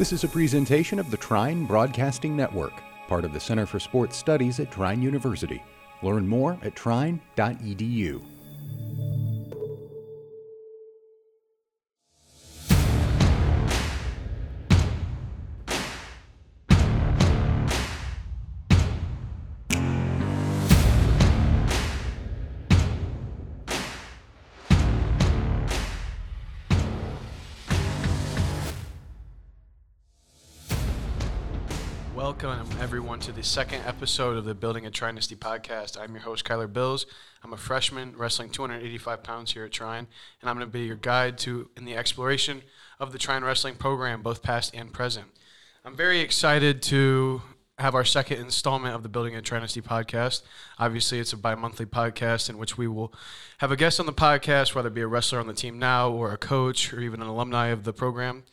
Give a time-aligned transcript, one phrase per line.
[0.00, 2.72] This is a presentation of the Trine Broadcasting Network,
[3.06, 5.62] part of the Center for Sports Studies at Trine University.
[6.02, 8.22] Learn more at trine.edu.
[33.20, 36.00] to the second episode of the Building a Trinity podcast.
[36.00, 37.04] I'm your host, Kyler Bills.
[37.44, 40.06] I'm a freshman wrestling 285 pounds here at Trine,
[40.40, 42.62] and I'm going to be your guide to in the exploration
[42.98, 45.26] of the Trine wrestling program, both past and present.
[45.84, 47.42] I'm very excited to
[47.78, 50.40] have our second installment of the Building a Trinity podcast.
[50.78, 53.12] Obviously, it's a bi monthly podcast in which we will
[53.58, 56.10] have a guest on the podcast, whether it be a wrestler on the team now,
[56.10, 58.44] or a coach, or even an alumni of the program.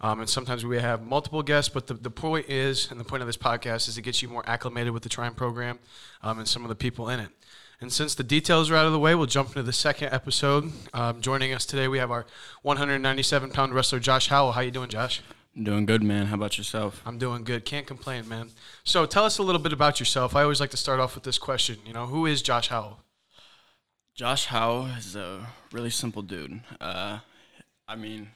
[0.00, 3.22] Um, and sometimes we have multiple guests, but the, the point is, and the point
[3.22, 5.78] of this podcast is to get you more acclimated with the Trine program
[6.22, 7.30] um, and some of the people in it.
[7.80, 10.72] And since the details are out of the way, we'll jump into the second episode.
[10.94, 12.26] Um, joining us today, we have our
[12.62, 14.52] 197 pound wrestler, Josh Howell.
[14.52, 15.22] How you doing, Josh?
[15.54, 16.26] I'm doing good, man.
[16.26, 17.02] How about yourself?
[17.04, 17.64] I'm doing good.
[17.64, 18.50] Can't complain, man.
[18.84, 20.34] So tell us a little bit about yourself.
[20.34, 21.78] I always like to start off with this question.
[21.86, 23.00] You know, who is Josh Howell?
[24.14, 26.60] Josh Howell is a really simple dude.
[26.80, 27.18] Uh,
[27.86, 28.30] I mean,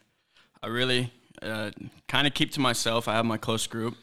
[0.62, 1.12] I really
[1.42, 1.70] uh,
[2.08, 3.08] kind of keep to myself.
[3.08, 3.96] I have my close group,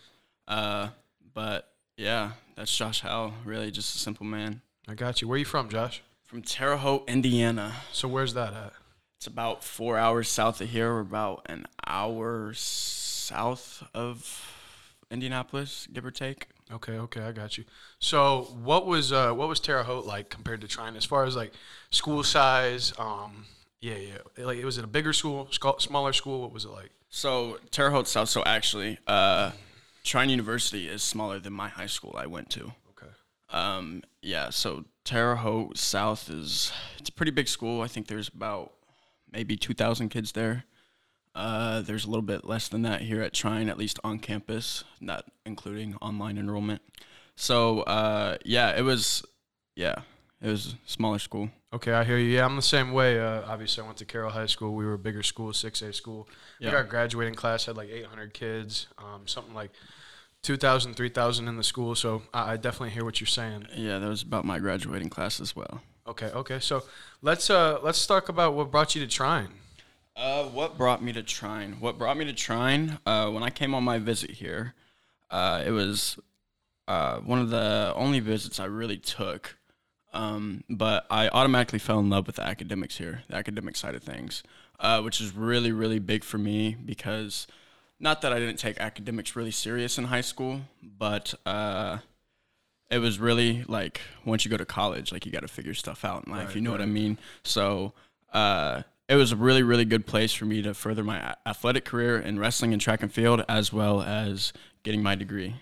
[0.47, 0.89] uh,
[1.33, 3.33] but yeah, that's Josh Howell.
[3.45, 4.61] Really, just a simple man.
[4.87, 5.27] I got you.
[5.27, 6.01] Where are you from, Josh?
[6.25, 7.73] From Terre Haute, Indiana.
[7.91, 8.73] So where's that at?
[9.17, 10.93] It's about four hours south of here.
[10.93, 14.53] We're about an hour south of
[15.09, 16.47] Indianapolis, give or take.
[16.71, 17.63] Okay, okay, I got you.
[17.99, 21.35] So, what was uh, what was Terre Haute like compared to Trine as far as
[21.35, 21.53] like
[21.91, 22.93] school size?
[22.99, 23.45] Um,
[23.79, 24.45] yeah, yeah.
[24.45, 26.41] Like, it was it a bigger school, sc- smaller school?
[26.41, 26.91] What was it like?
[27.09, 28.29] So Terre Haute South.
[28.29, 29.51] So actually, uh,
[30.03, 32.73] Trine University is smaller than my high school I went to.
[32.91, 33.11] Okay.
[33.49, 34.49] Um, yeah.
[34.49, 37.81] So Terre Haute South is it's a pretty big school.
[37.81, 38.73] I think there's about
[39.31, 40.65] maybe two thousand kids there.
[41.33, 44.83] Uh, there's a little bit less than that here at Trine, at least on campus,
[44.99, 46.81] not including online enrollment.
[47.35, 49.23] So uh, yeah, it was
[49.75, 50.01] yeah,
[50.41, 51.49] it was a smaller school.
[51.73, 52.35] Okay, I hear you.
[52.35, 53.19] Yeah, I'm the same way.
[53.19, 54.73] Uh, obviously, I went to Carroll High School.
[54.73, 56.29] We were a bigger school, 6A school.
[56.59, 56.69] Yeah.
[56.69, 59.71] We got graduating class had like 800 kids, um, something like
[60.43, 61.95] 2,000, 3,000 in the school.
[61.95, 63.67] So I, I definitely hear what you're saying.
[63.75, 65.81] Yeah, that was about my graduating class as well.
[66.07, 66.59] Okay, okay.
[66.59, 66.83] So
[67.21, 69.49] let's uh, let's talk about what brought you to Trine.
[70.15, 71.77] Uh, what brought me to Trine?
[71.79, 72.97] What brought me to Trine?
[73.05, 74.73] Uh, when I came on my visit here,
[75.29, 76.17] uh, it was
[76.87, 79.56] uh, one of the only visits I really took.
[80.17, 84.01] Um, but I automatically fell in love with the academics here, the academic side of
[84.01, 84.41] things,
[84.79, 87.45] uh, which is really, really big for me because
[87.99, 91.99] not that I didn't take academics really serious in high school, but uh,
[92.89, 96.03] it was really like once you go to college, like you got to figure stuff
[96.03, 96.47] out in life.
[96.47, 97.19] Right, you know what I mean?
[97.43, 97.93] So
[98.33, 102.17] uh, it was a really, really good place for me to further my athletic career
[102.17, 104.51] in wrestling and track and field, as well as
[104.81, 105.55] getting my degree.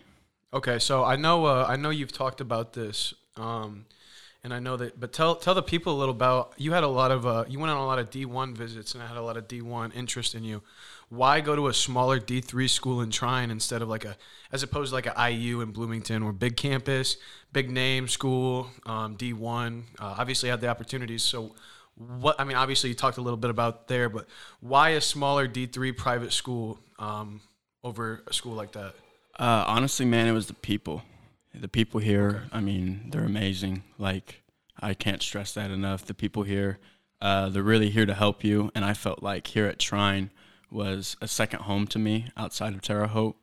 [0.54, 3.86] Okay, so I know uh, I know you've talked about this, um,
[4.46, 5.00] and I know that.
[5.00, 7.60] But tell tell the people a little about you had a lot of uh, you
[7.60, 9.62] went on a lot of D one visits, and I had a lot of D
[9.62, 10.62] one interest in you.
[11.10, 14.16] Why go to a smaller D three school in Trine instead of like a
[14.52, 17.18] as opposed to like a IU in Bloomington, or big campus,
[17.52, 19.86] big name school, um, D one.
[20.00, 21.24] Uh, obviously, had the opportunities.
[21.24, 21.56] So,
[21.96, 24.28] what I mean, obviously, you talked a little bit about there, but
[24.60, 27.42] why a smaller D three private school um,
[27.84, 28.94] over a school like that?
[29.40, 31.02] Uh, honestly, man, it was the people.
[31.60, 33.84] The people here, I mean, they're amazing.
[33.98, 34.44] Like,
[34.80, 36.06] I can't stress that enough.
[36.06, 36.80] The people here,
[37.22, 38.72] uh, they're really here to help you.
[38.76, 40.32] And I felt like here at Trine
[40.70, 43.38] was a second home to me outside of Terre Haute.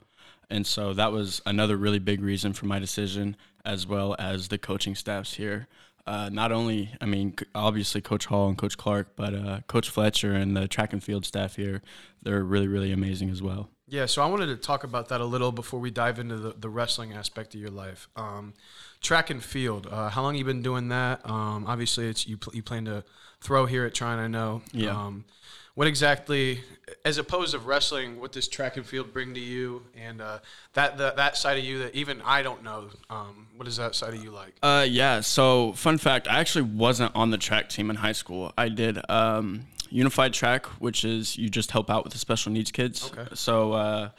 [0.51, 4.59] And so that was another really big reason for my decision, as well as the
[4.59, 5.67] coaching staffs here.
[6.07, 10.35] Uh, not only, I mean, obviously Coach Hall and Coach Clark, but uh, Coach Fletcher
[10.35, 11.81] and the track and field staff here,
[12.23, 13.71] they're really, really amazing as well.
[13.93, 16.55] Yeah, so I wanted to talk about that a little before we dive into the,
[16.59, 18.09] the wrestling aspect of your life.
[18.17, 18.55] Um,
[19.03, 19.87] track and field.
[19.87, 21.21] Uh, how long you been doing that?
[21.29, 22.39] Um, obviously, it's you.
[22.39, 23.05] Pl- you plan to
[23.43, 24.19] throw here at Trine.
[24.19, 24.63] I know.
[24.73, 24.97] Yeah.
[24.97, 25.27] Um,
[25.75, 26.63] what exactly,
[27.05, 30.39] as opposed to wrestling, what does track and field bring to you, and uh,
[30.73, 32.89] that, that that side of you that even I don't know?
[33.11, 34.55] Um, what is that side of you like?
[34.63, 35.21] Uh, yeah.
[35.21, 38.55] So, fun fact: I actually wasn't on the track team in high school.
[38.57, 42.71] I did um, unified track, which is you just help out with the special needs
[42.71, 43.11] kids.
[43.13, 43.35] Okay.
[43.35, 44.11] So, uh,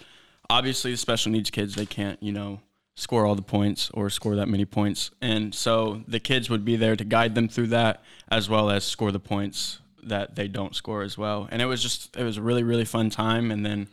[0.50, 2.62] obviously, the special needs kids they can't, you know,
[2.96, 6.76] score all the points or score that many points, and so the kids would be
[6.76, 10.76] there to guide them through that, as well as score the points that they don't
[10.76, 11.48] score as well.
[11.52, 13.52] And it was just it was a really really fun time.
[13.52, 13.88] And then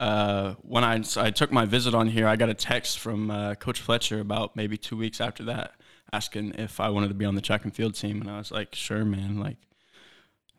[0.00, 3.54] uh, when I, I took my visit on here, I got a text from uh,
[3.54, 5.74] Coach Fletcher about maybe two weeks after that,
[6.12, 8.50] asking if I wanted to be on the track and field team, and I was
[8.50, 9.38] like, "Sure, man.
[9.38, 9.58] Like,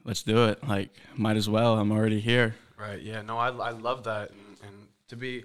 [0.03, 0.65] let's do it.
[0.67, 1.77] Like, might as well.
[1.77, 3.01] I'm already here." Right.
[3.01, 3.21] Yeah.
[3.21, 5.43] No, I, I love that, and, and to be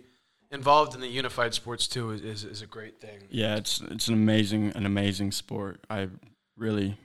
[0.50, 3.20] involved in the unified sports too is, is, is a great thing.
[3.30, 5.80] Yeah, it's it's an amazing an amazing sport.
[5.90, 6.08] I
[6.56, 6.96] really,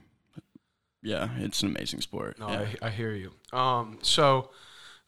[1.01, 2.39] yeah, it's an amazing sport.
[2.39, 2.67] No, yeah.
[2.81, 3.31] I, I hear you.
[3.57, 4.49] Um, so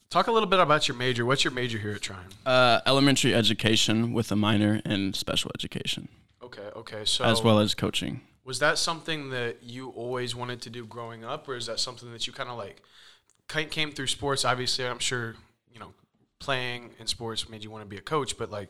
[0.10, 1.26] talk a little bit about your major.
[1.26, 2.28] What's your major here at Trine?
[2.46, 6.10] Uh, elementary education with a minor in special education,
[6.44, 6.70] Okay.
[6.76, 7.06] Okay.
[7.06, 8.22] So as well as coaching.
[8.46, 12.12] Was that something that you always wanted to do growing up, or is that something
[12.12, 12.82] that you kind of like
[13.48, 14.46] came through sports?
[14.46, 15.36] Obviously, I'm sure
[15.74, 15.94] you know
[16.40, 18.70] playing in sports made you want to be a coach, but like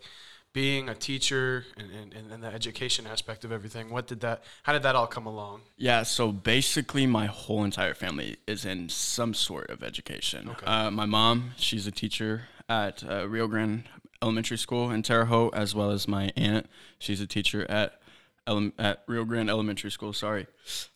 [0.54, 4.44] being a teacher and, and, and the education aspect of everything, what did that?
[4.64, 5.62] How did that all come along?
[5.76, 10.50] Yeah, so basically, my whole entire family is in some sort of education.
[10.50, 10.66] Okay.
[10.66, 13.84] Uh, my mom, she's a teacher at uh, Rio Grande
[14.22, 16.68] Elementary School in Terre Haute, as well as my aunt,
[16.98, 18.00] she's a teacher at
[18.48, 20.14] ele- at Rio Grande Elementary School.
[20.14, 20.48] Sorry,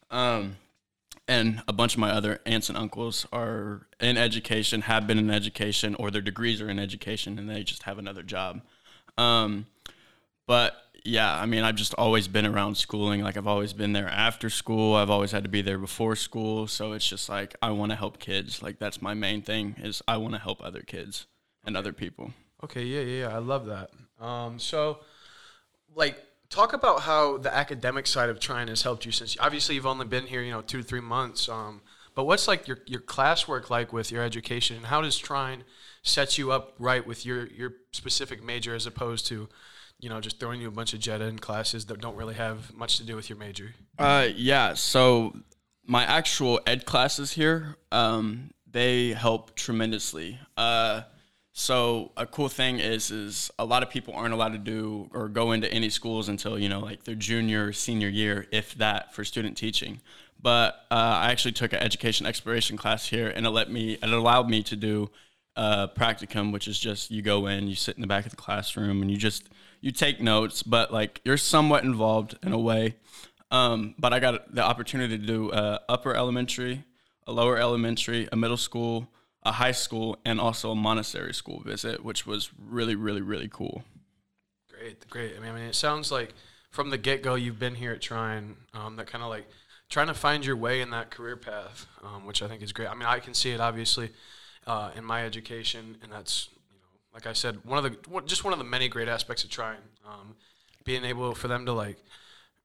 [0.09, 0.57] um,
[1.27, 5.29] and a bunch of my other aunts and uncles are in education, have been in
[5.29, 8.61] education, or their degrees are in education, and they just have another job.
[9.17, 9.67] Um,
[10.47, 13.21] but yeah, I mean, I've just always been around schooling.
[13.21, 14.95] Like I've always been there after school.
[14.95, 16.67] I've always had to be there before school.
[16.67, 18.61] So it's just like I want to help kids.
[18.61, 21.27] Like that's my main thing is I want to help other kids
[21.63, 22.33] and other people.
[22.63, 23.35] Okay, yeah, yeah, yeah.
[23.35, 23.91] I love that.
[24.23, 24.99] Um, so,
[25.95, 29.85] like, talk about how the academic side of Trine has helped you since obviously you've
[29.85, 31.47] only been here, you know, two to three months.
[31.47, 31.81] Um,
[32.15, 35.63] but what's like your your classwork like with your education, and how does Trine
[36.03, 39.47] set you up right with your your specific major as opposed to,
[39.99, 42.73] you know, just throwing you a bunch of Jetta in classes that don't really have
[42.75, 43.73] much to do with your major?
[43.97, 44.73] Uh, yeah.
[44.73, 45.33] So
[45.85, 50.39] my actual ed classes here, um, they help tremendously.
[50.57, 51.03] Uh,
[51.59, 55.27] so a cool thing is, is a lot of people aren't allowed to do or
[55.27, 59.13] go into any schools until you know like their junior or senior year, if that,
[59.13, 59.99] for student teaching.
[60.41, 64.09] But uh, I actually took an education exploration class here, and it let me, it
[64.09, 65.11] allowed me to do
[65.57, 68.37] a practicum, which is just you go in, you sit in the back of the
[68.37, 69.49] classroom, and you just
[69.81, 72.95] you take notes, but like you're somewhat involved in a way.
[73.51, 76.85] Um, but I got the opportunity to do uh, upper elementary,
[77.27, 79.09] a lower elementary, a middle school,
[79.43, 83.83] a high school, and also a Montessori school visit, which was really, really, really cool.
[84.69, 85.35] Great, great.
[85.37, 86.33] I mean, I mean, it sounds like
[86.69, 89.47] from the get go you've been here at Trine, um, that kind of like
[89.89, 92.89] trying to find your way in that career path, um, which I think is great.
[92.89, 94.11] I mean, I can see it obviously
[94.67, 98.43] uh, in my education, and that's you know, like I said, one of the just
[98.43, 100.35] one of the many great aspects of Trine, um,
[100.83, 101.97] being able for them to like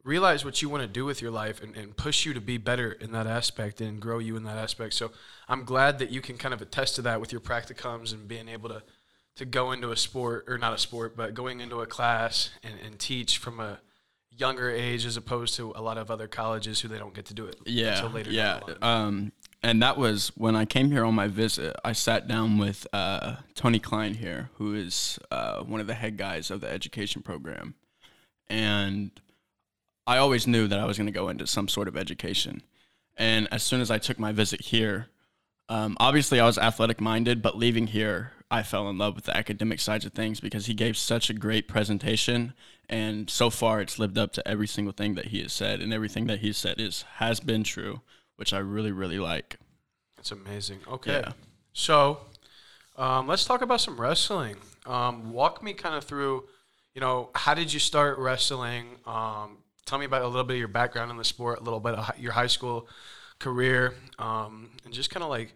[0.04, 2.58] realize what you want to do with your life and, and push you to be
[2.58, 4.92] better in that aspect and grow you in that aspect.
[4.94, 5.10] So
[5.48, 8.48] I'm glad that you can kind of attest to that with your practicums and being
[8.48, 8.82] able to
[9.36, 12.74] to go into a sport or not a sport, but going into a class and,
[12.86, 13.80] and teach from a
[14.30, 17.34] younger age as opposed to a lot of other colleges who they don't get to
[17.34, 18.30] do it Yeah, until later.
[18.30, 18.60] yeah.
[18.60, 19.06] down the line.
[19.06, 21.74] Um, and that was when I came here on my visit.
[21.84, 26.16] I sat down with uh, Tony Klein here, who is uh, one of the head
[26.16, 27.74] guys of the education program,
[28.48, 29.10] and
[30.06, 32.62] I always knew that I was going to go into some sort of education.
[33.16, 35.08] And as soon as I took my visit here,
[35.68, 39.36] um, obviously I was athletic minded, but leaving here, I fell in love with the
[39.36, 42.52] academic sides of things because he gave such a great presentation.
[42.88, 45.92] And so far, it's lived up to every single thing that he has said, and
[45.92, 48.02] everything that he said is has been true,
[48.36, 49.56] which I really, really like.
[50.18, 50.80] It's amazing.
[50.86, 51.20] Okay.
[51.20, 51.32] Yeah.
[51.72, 52.20] So
[52.96, 54.56] um, let's talk about some wrestling.
[54.86, 56.44] Um, walk me kind of through,
[56.94, 58.96] you know, how did you start wrestling?
[59.06, 61.80] Um, tell me about a little bit of your background in the sport, a little
[61.80, 62.88] bit of your high school
[63.38, 65.54] career, um, and just kind of like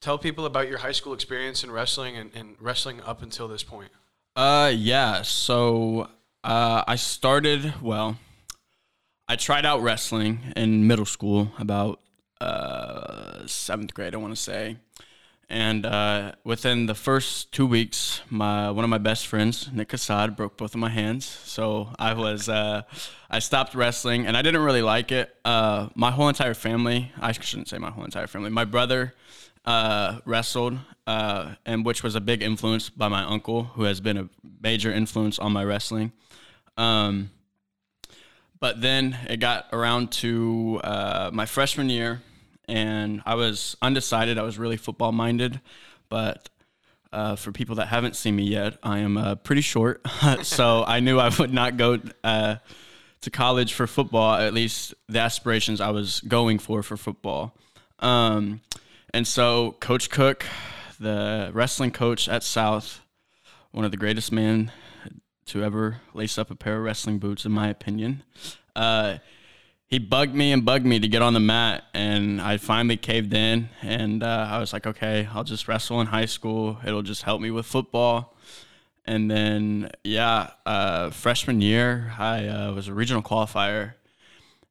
[0.00, 3.62] tell people about your high school experience in wrestling and, and wrestling up until this
[3.62, 3.90] point.
[4.36, 5.22] Uh, yeah.
[5.22, 6.08] So
[6.44, 8.16] uh, I started, well,
[9.28, 12.00] I tried out wrestling in middle school, about
[12.40, 14.76] uh, seventh grade, I want to say.
[15.50, 20.36] And uh, within the first two weeks, my one of my best friends, Nick Assad,
[20.36, 21.26] broke both of my hands.
[21.26, 22.82] So I was uh,
[23.28, 25.34] I stopped wrestling, and I didn't really like it.
[25.44, 28.50] Uh, my whole entire family, I shouldn't say my whole entire family.
[28.50, 29.12] My brother
[29.64, 30.78] uh, wrestled,
[31.08, 34.28] uh, and which was a big influence by my uncle, who has been a
[34.62, 36.12] major influence on my wrestling.
[36.76, 37.30] Um,
[38.60, 42.22] but then it got around to uh, my freshman year,
[42.70, 44.38] and I was undecided.
[44.38, 45.60] I was really football minded,
[46.08, 46.48] but
[47.12, 50.00] uh, for people that haven't seen me yet, I am uh, pretty short.
[50.42, 52.56] so I knew I would not go uh,
[53.22, 57.54] to college for football, at least the aspirations I was going for for football.
[57.98, 58.60] Um,
[59.12, 60.46] and so Coach Cook,
[61.00, 63.00] the wrestling coach at South,
[63.72, 64.70] one of the greatest men
[65.46, 68.22] to ever lace up a pair of wrestling boots, in my opinion.
[69.90, 73.34] He bugged me and bugged me to get on the mat, and I finally caved
[73.34, 73.70] in.
[73.82, 76.78] And uh, I was like, okay, I'll just wrestle in high school.
[76.86, 78.36] It'll just help me with football.
[79.04, 83.94] And then, yeah, uh, freshman year, I uh, was a regional qualifier.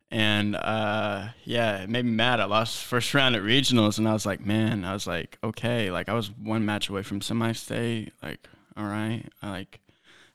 [0.09, 2.39] And uh, yeah, it made me mad.
[2.39, 5.91] I lost first round at regionals, and I was like, man, I was like, okay,
[5.91, 8.13] like I was one match away from semi-state.
[8.23, 8.47] Like,
[8.77, 9.81] all right, I like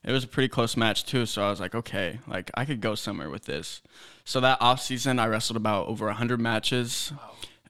[0.05, 1.25] it was a pretty close match too.
[1.25, 3.81] So I was like, okay, like I could go somewhere with this.
[4.23, 7.11] So that off season, I wrestled about over hundred matches.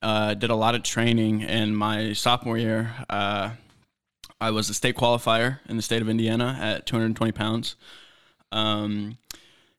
[0.01, 1.41] Uh, did a lot of training.
[1.41, 3.51] In my sophomore year, uh,
[4.41, 7.77] I was a state qualifier in the state of Indiana at 220 pounds.
[8.51, 9.17] Um,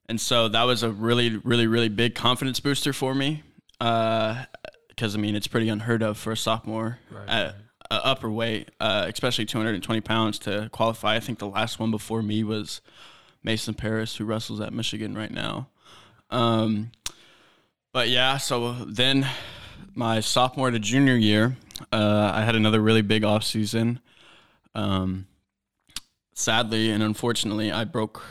[0.09, 3.43] and so that was a really, really, really big confidence booster for me.
[3.79, 7.55] Because uh, I mean, it's pretty unheard of for a sophomore right, at, right
[7.91, 11.17] uh, upper weight, uh, especially 220 pounds to qualify.
[11.17, 12.81] I think the last one before me was
[13.43, 15.69] Mason Parris, who wrestles at Michigan right now.
[16.31, 16.91] Um,
[17.93, 19.27] but yeah, so then
[19.95, 21.57] my sophomore to junior year,
[21.93, 24.01] uh, I had another really big off season.
[24.75, 25.27] Um,
[26.35, 28.23] sadly and unfortunately, I broke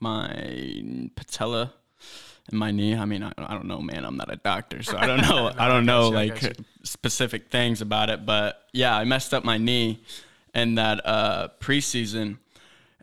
[0.00, 0.82] my
[1.16, 1.74] patella
[2.50, 2.94] in my knee.
[2.94, 4.04] I mean, I, I don't know, man.
[4.04, 5.48] I'm not a doctor, so I don't know.
[5.48, 8.24] no, I don't know like specific things about it.
[8.24, 10.02] But yeah, I messed up my knee
[10.54, 12.38] in that uh, preseason,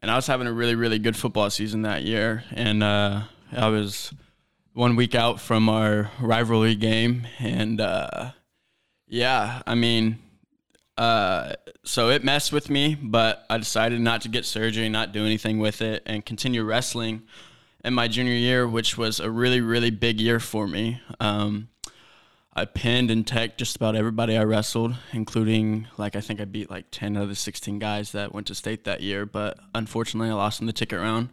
[0.02, 3.22] and I was having a really, really good football season that year, and uh,
[3.52, 4.14] I was
[4.74, 8.32] one week out from our rivalry game, and uh,
[9.08, 10.20] yeah, I mean.
[10.98, 11.52] Uh,
[11.84, 15.60] so it messed with me, but I decided not to get surgery, not do anything
[15.60, 17.24] with it, and continue wrestling
[17.86, 21.00] in my junior year, which was a really, really big year for me.
[21.20, 21.70] Um,
[22.54, 26.72] I pinned and tech just about everybody I wrestled, including like I think I beat
[26.72, 29.26] like ten out of the sixteen guys that went to state that year.
[29.26, 31.30] But unfortunately, I lost in the ticket round,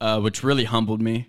[0.00, 1.28] uh, which really humbled me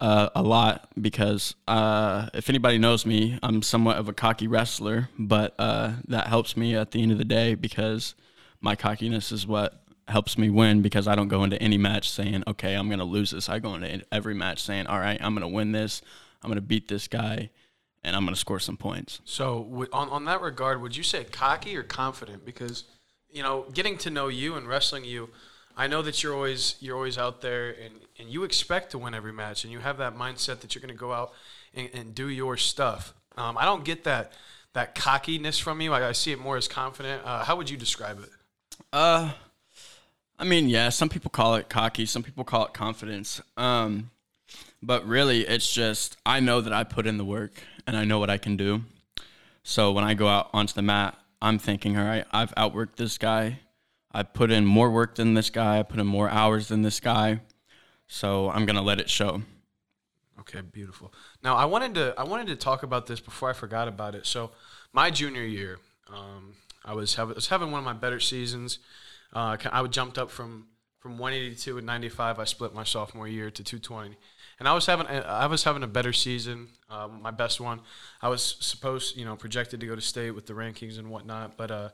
[0.00, 5.08] uh, a lot because uh, if anybody knows me, I'm somewhat of a cocky wrestler,
[5.18, 8.14] but uh, that helps me at the end of the day because
[8.60, 12.44] my cockiness is what helps me win because I don't go into any match saying,
[12.46, 13.48] okay, I'm going to lose this.
[13.48, 16.02] I go into every match saying, all right, I'm going to win this.
[16.42, 17.50] I'm going to beat this guy
[18.02, 19.20] and I'm going to score some points.
[19.24, 22.44] So, on, on that regard, would you say cocky or confident?
[22.44, 22.84] Because,
[23.30, 25.30] you know, getting to know you and wrestling you,
[25.76, 29.14] I know that you're always you're always out there and, and you expect to win
[29.14, 31.32] every match and you have that mindset that you're going to go out
[31.74, 33.14] and, and do your stuff.
[33.36, 34.32] Um, I don't get that
[34.72, 35.92] that cockiness from you.
[35.92, 37.22] I, I see it more as confident.
[37.24, 38.30] Uh, how would you describe it?
[38.92, 39.30] Uh,
[40.40, 43.42] I mean, yeah, some people call it cocky, some people call it confidence.
[43.58, 44.10] Um,
[44.82, 47.52] but really, it's just I know that I put in the work
[47.86, 48.82] and I know what I can do.
[49.62, 53.18] So when I go out onto the mat, I'm thinking, all right, I've outworked this
[53.18, 53.58] guy.
[54.12, 55.78] I put in more work than this guy.
[55.78, 57.40] I put in more hours than this guy.
[58.08, 59.42] So I'm gonna let it show.
[60.40, 61.12] Okay, beautiful.
[61.44, 64.24] Now I wanted to I wanted to talk about this before I forgot about it.
[64.24, 64.52] So
[64.94, 65.78] my junior year,
[66.08, 68.78] um, I was was having one of my better seasons.
[69.32, 70.66] Uh, I jumped up from
[70.98, 72.38] from 182 and 95.
[72.38, 74.16] I split my sophomore year to 220,
[74.58, 77.80] and I was having I was having a better season, uh, my best one.
[78.20, 81.56] I was supposed, you know, projected to go to state with the rankings and whatnot,
[81.56, 81.88] but uh,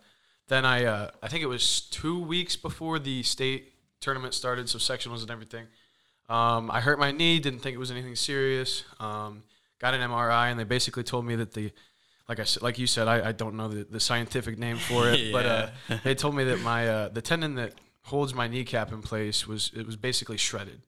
[0.49, 4.79] then I uh, I think it was two weeks before the state tournament started, so
[4.79, 5.67] sectionals and everything.
[6.29, 8.85] Um, I hurt my knee, didn't think it was anything serious.
[8.99, 9.45] Um,
[9.79, 11.71] got an MRI, and they basically told me that the
[12.29, 15.09] like I said, like you said, I, I don't know the, the scientific name for
[15.09, 15.33] it, yeah.
[15.33, 19.03] but uh, they told me that my uh, the tendon that holds my kneecap in
[19.03, 20.81] place was it was basically shredded,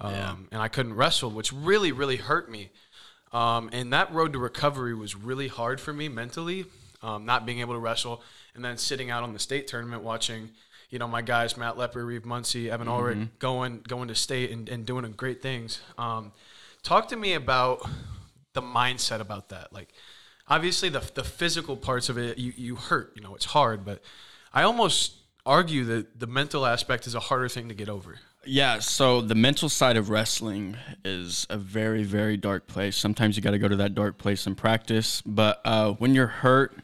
[0.00, 0.34] um, yeah.
[0.52, 2.70] and I couldn't wrestle, which really really hurt me.
[3.32, 6.64] Um, and that road to recovery was really hard for me mentally,
[7.02, 8.22] um, not being able to wrestle,
[8.54, 10.48] and then sitting out on the state tournament watching,
[10.88, 12.96] you know, my guys Matt Lepper, Reeve Muncie, Evan mm-hmm.
[12.96, 15.82] Ulrich going going to state and, and doing great things.
[15.98, 16.32] Um,
[16.82, 17.86] talk to me about
[18.54, 19.92] the mindset about that, like
[20.48, 24.02] obviously the the physical parts of it you, you hurt you know it's hard but
[24.52, 28.20] i almost argue that the mental aspect is a harder thing to get over.
[28.44, 32.96] Yeah so the mental side of wrestling is a very very dark place.
[32.96, 36.26] Sometimes you got to go to that dark place and practice but uh, when you're
[36.26, 36.76] hurt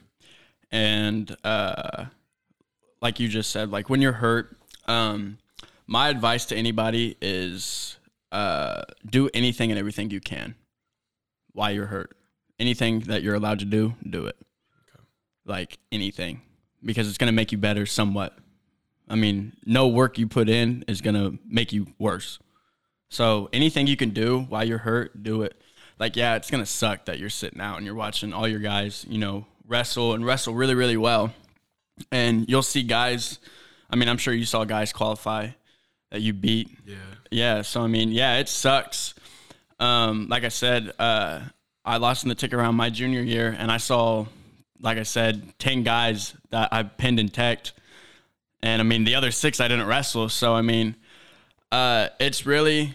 [0.72, 2.06] and uh,
[3.00, 4.56] like you just said like when you're hurt
[4.86, 5.38] um,
[5.86, 7.98] my advice to anybody is
[8.32, 10.54] uh, do anything and everything you can
[11.52, 12.16] while you're hurt
[12.58, 14.36] anything that you're allowed to do, do it.
[14.88, 15.04] Okay.
[15.44, 16.42] Like anything,
[16.84, 18.36] because it's going to make you better somewhat.
[19.08, 22.38] I mean, no work you put in is going to make you worse.
[23.10, 25.60] So anything you can do while you're hurt, do it.
[25.98, 28.60] Like, yeah, it's going to suck that you're sitting out and you're watching all your
[28.60, 31.32] guys, you know, wrestle and wrestle really, really well.
[32.10, 33.38] And you'll see guys,
[33.88, 35.50] I mean, I'm sure you saw guys qualify
[36.10, 36.70] that you beat.
[36.84, 36.96] Yeah.
[37.30, 37.62] Yeah.
[37.62, 39.14] So I mean, yeah, it sucks.
[39.78, 41.40] Um, like I said, uh,
[41.84, 44.26] I lost in the ticket round my junior year, and I saw,
[44.80, 47.72] like I said, ten guys that I pinned and teched,
[48.62, 50.28] and I mean the other six I didn't wrestle.
[50.28, 50.96] So I mean,
[51.70, 52.92] uh, it's really,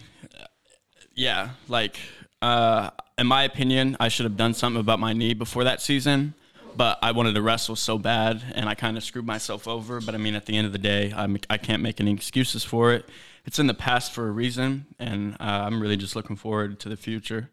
[1.14, 1.98] yeah, like
[2.42, 6.34] uh, in my opinion, I should have done something about my knee before that season.
[6.76, 10.00] But I wanted to wrestle so bad, and I kind of screwed myself over.
[10.00, 12.62] But I mean, at the end of the day, I'm, I can't make any excuses
[12.62, 13.08] for it.
[13.44, 16.88] It's in the past for a reason, and uh, I'm really just looking forward to
[16.88, 17.50] the future.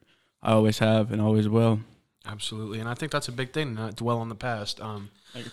[0.48, 1.82] I always have and always will.
[2.26, 3.76] Absolutely, and I think that's a big thing.
[3.76, 4.82] Not dwell on the past.
[4.82, 5.10] Um,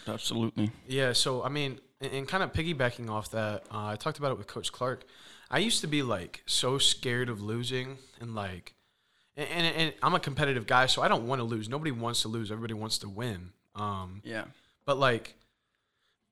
[0.09, 0.71] Absolutely.
[0.89, 4.33] Yeah, so I mean, and, and kind of piggybacking off that, uh, I talked about
[4.33, 5.05] it with Coach Clark.
[5.51, 8.75] I used to be like so scared of losing, and like,
[9.37, 11.69] and, and, and I'm a competitive guy, so I don't want to lose.
[11.69, 12.51] Nobody wants to lose.
[12.51, 13.51] Everybody wants to win.
[13.75, 14.45] Um, Yeah.
[14.87, 15.35] but like,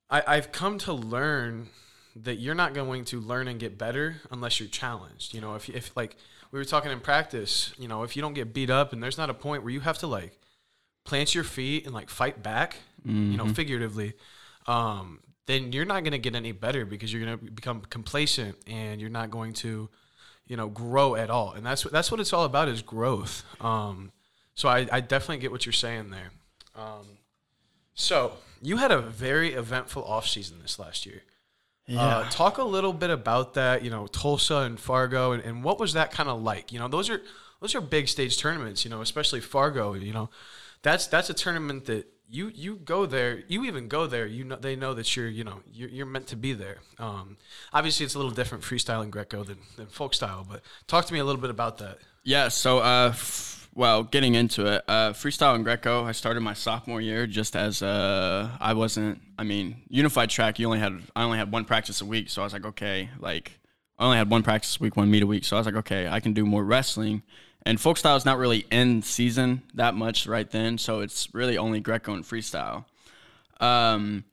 [0.08, 1.68] I, I've come to learn
[2.14, 5.34] that you're not going to learn and get better unless you're challenged.
[5.34, 6.16] You know, if if like
[6.52, 9.18] we were talking in practice, you know, if you don't get beat up, and there's
[9.18, 10.38] not a point where you have to like
[11.04, 12.76] plant your feet and like fight back,
[13.32, 14.12] you know, figuratively,
[14.66, 18.54] um, then you're not going to get any better because you're going to become complacent
[18.66, 19.88] and you're not going to,
[20.46, 21.52] you know, grow at all.
[21.52, 23.44] And that's what that's what it's all about is growth.
[23.60, 24.12] Um,
[24.54, 26.30] so I, I definitely get what you're saying there.
[26.76, 27.06] Um,
[27.94, 31.22] so you had a very eventful offseason this last year.
[31.88, 35.78] Uh, talk a little bit about that, you know, Tulsa and Fargo, and, and what
[35.78, 36.72] was that kind of like?
[36.72, 37.20] You know, those are
[37.60, 38.84] those are big stage tournaments.
[38.84, 39.94] You know, especially Fargo.
[39.94, 40.30] You know,
[40.82, 43.42] that's that's a tournament that you you go there.
[43.48, 44.26] You even go there.
[44.26, 46.78] You know, they know that you're you know you're, you're meant to be there.
[46.98, 47.36] Um,
[47.72, 50.46] obviously, it's a little different freestyle and Greco than than folk style.
[50.48, 51.98] But talk to me a little bit about that.
[52.24, 56.04] Yeah, so uh, f- well, getting into it, uh, freestyle and Greco.
[56.04, 59.20] I started my sophomore year just as uh, I wasn't.
[59.38, 60.58] I mean, unified track.
[60.58, 63.08] You only had I only had one practice a week, so I was like, okay,
[63.18, 63.58] like
[63.98, 65.44] I only had one practice a week, one meet a week.
[65.44, 67.22] So I was like, okay, I can do more wrestling.
[67.64, 71.56] And folk style is not really in season that much right then, so it's really
[71.56, 72.84] only Greco and freestyle.
[73.60, 74.24] Um,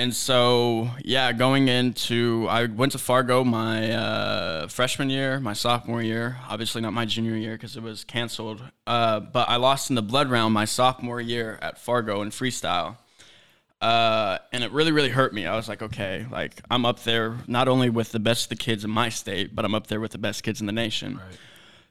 [0.00, 6.00] and so, yeah, going into, I went to Fargo my uh, freshman year, my sophomore
[6.00, 6.38] year.
[6.48, 8.62] Obviously, not my junior year because it was canceled.
[8.86, 12.96] Uh, but I lost in the blood round my sophomore year at Fargo in freestyle.
[13.82, 15.44] Uh, and it really, really hurt me.
[15.44, 18.56] I was like, okay, like I'm up there not only with the best of the
[18.56, 21.20] kids in my state, but I'm up there with the best kids in the nation.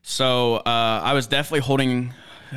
[0.02, 2.16] So uh, I was definitely holding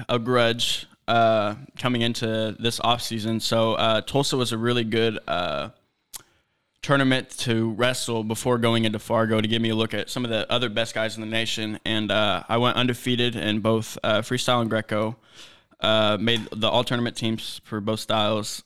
[0.09, 3.41] a grudge uh, coming into this off season.
[3.41, 5.71] So uh, Tulsa was a really good uh,
[6.81, 10.31] tournament to wrestle before going into Fargo to give me a look at some of
[10.31, 11.79] the other best guys in the nation.
[11.85, 15.17] And uh, I went undefeated in both uh, freestyle and Greco.
[15.81, 18.62] Uh, made the all tournament teams for both styles,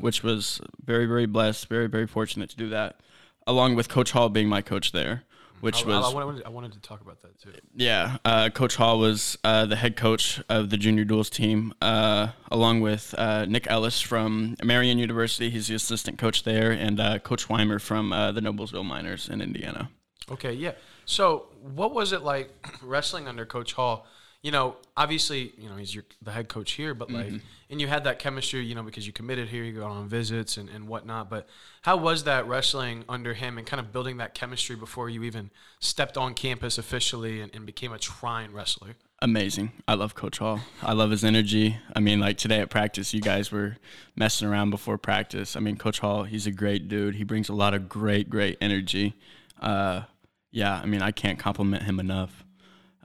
[0.00, 3.00] which was very, very blessed, very, very fortunate to do that,
[3.48, 5.24] along with Coach Hall being my coach there,
[5.62, 7.52] which I, was I, wanted, I wanted to talk about that too.
[7.76, 12.28] yeah, uh, Coach Hall was uh, the head coach of the junior duels team, uh,
[12.50, 15.50] along with uh, Nick Ellis from Marian University.
[15.50, 19.40] He's the assistant coach there, and uh, Coach Weimer from uh, the Noblesville Millers in
[19.40, 19.88] Indiana.
[20.28, 20.72] Okay, yeah.
[21.04, 22.50] So, what was it like
[22.82, 24.04] wrestling under Coach Hall?
[24.42, 27.32] You know, obviously, you know he's your the head coach here, but like,
[27.70, 30.56] and you had that chemistry, you know, because you committed here, you go on visits
[30.56, 31.30] and, and whatnot.
[31.30, 31.46] But
[31.82, 35.50] how was that wrestling under him and kind of building that chemistry before you even
[35.78, 38.96] stepped on campus officially and, and became a Trine wrestler?
[39.20, 39.70] Amazing.
[39.86, 40.58] I love Coach Hall.
[40.82, 41.78] I love his energy.
[41.94, 43.76] I mean, like today at practice, you guys were
[44.16, 45.54] messing around before practice.
[45.54, 47.14] I mean, Coach Hall, he's a great dude.
[47.14, 49.14] He brings a lot of great, great energy.
[49.60, 50.02] Uh,
[50.50, 52.44] yeah, I mean, I can't compliment him enough.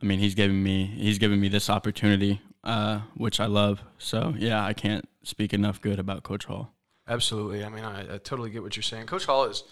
[0.02, 3.82] I mean, he's giving me he's giving me this opportunity, uh, which I love.
[3.98, 6.74] So yeah, I can't speak enough good about Coach Hall.
[7.08, 7.64] Absolutely.
[7.64, 9.06] I mean, I, I totally get what you're saying.
[9.06, 9.64] Coach Hall is,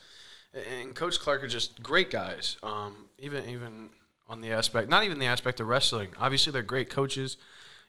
[0.82, 2.58] and Coach Clark are just great guys.
[2.64, 3.90] Um, even even
[4.28, 6.10] on the aspect, not even the aspect of wrestling.
[6.20, 7.38] Obviously, they're great coaches.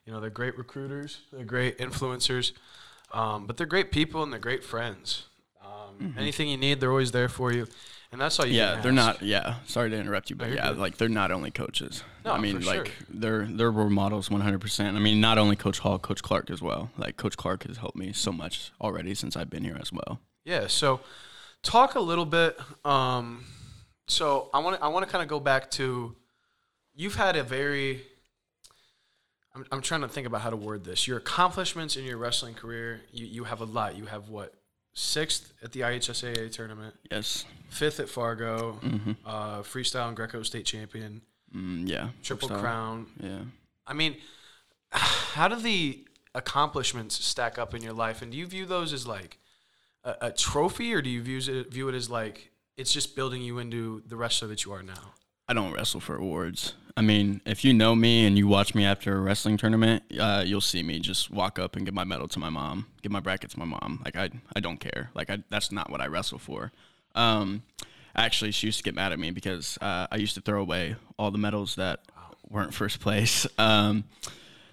[0.05, 1.21] You know, they're great recruiters.
[1.33, 2.53] They're great influencers.
[3.13, 5.25] Um, but they're great people and they're great friends.
[5.65, 7.67] Um, Anything you need, they're always there for you.
[8.13, 8.55] And that's all you.
[8.55, 9.21] Yeah, they're ask.
[9.21, 9.23] not.
[9.23, 10.79] Yeah, sorry to interrupt you, but yeah, good.
[10.79, 12.05] like they're not only coaches.
[12.25, 12.95] No, I mean, like sure.
[13.09, 14.97] they're they're role models, one hundred percent.
[14.97, 16.91] I mean, not only Coach Hall, Coach Clark as well.
[16.97, 20.21] Like Coach Clark has helped me so much already since I've been here as well.
[20.45, 20.69] Yeah.
[20.69, 21.01] So,
[21.63, 22.59] talk a little bit.
[22.85, 23.45] Um,
[24.07, 26.15] so I want to I want to kind of go back to,
[26.95, 28.03] you've had a very.
[29.55, 31.09] I'm, I'm trying to think about how to word this.
[31.09, 33.97] Your accomplishments in your wrestling career, you, you have a lot.
[33.97, 34.55] You have what
[34.99, 37.45] sixth at the IHSAA tournament, Yes.
[37.69, 38.81] fifth at Fargo,
[39.27, 41.21] uh, freestyle and Greco state champion,
[41.55, 42.09] Mm, yeah.
[42.23, 42.61] triple Freestyle.
[42.61, 43.07] crown.
[43.21, 43.41] Yeah.
[43.87, 44.17] I mean,
[44.91, 46.03] how do the
[46.35, 49.39] accomplishments stack up in your life, and do you view those as like
[50.03, 53.43] a, a trophy, or do you view it view it as like it's just building
[53.43, 55.15] you into the wrestler that you are now?
[55.49, 56.75] I don't wrestle for awards.
[56.97, 60.43] I mean, if you know me and you watch me after a wrestling tournament, uh,
[60.47, 63.21] you'll see me just walk up and give my medal to my mom, give my
[63.21, 64.01] bracket to my mom.
[64.05, 65.11] Like I, I don't care.
[65.15, 66.73] Like I, that's not what I wrestle for.
[67.15, 67.63] Um,
[68.15, 70.97] actually, she used to get mad at me because uh, I used to throw away
[71.19, 72.01] all the medals that
[72.49, 73.47] weren't first place.
[73.59, 74.05] Um,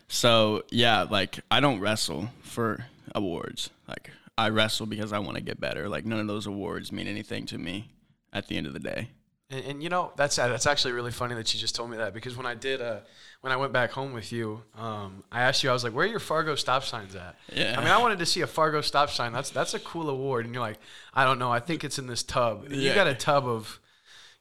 [0.07, 3.71] so yeah, like I don't wrestle for awards.
[3.87, 5.89] Like I wrestle because I want to get better.
[5.89, 7.89] Like none of those awards mean anything to me
[8.31, 9.09] at the end of the day.
[9.53, 12.13] And, and, you know that's that's actually really funny that you just told me that
[12.13, 12.99] because when I did uh,
[13.41, 16.05] when I went back home with you, um, I asked you I was like, "Where
[16.05, 17.75] are your Fargo stop signs at?" Yeah.
[17.77, 19.31] I mean, I wanted to see a Fargo stop sign.
[19.33, 20.79] That's that's a cool award, and you're like,
[21.13, 21.51] "I don't know.
[21.51, 22.95] I think it's in this tub." You Yeah.
[22.95, 23.79] got a tub of,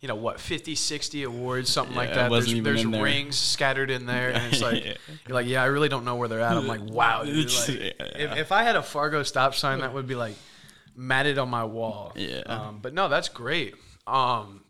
[0.00, 2.44] you know, what 50, 60 awards, something like Yeah, it that.
[2.46, 3.02] There's, there's in there.
[3.02, 4.94] rings scattered in there, and it's like Yeah.
[5.28, 7.68] you're like, "Yeah, I really don't know where they're at." I'm like, "Wow, dude." Like,
[7.68, 7.90] yeah.
[8.16, 10.36] if, if I had a Fargo stop sign, that would be like
[10.96, 12.12] matted on my wall.
[12.16, 12.42] Yeah.
[12.46, 13.74] Um, but no, that's great.
[14.06, 14.61] Um,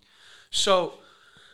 [0.52, 0.94] so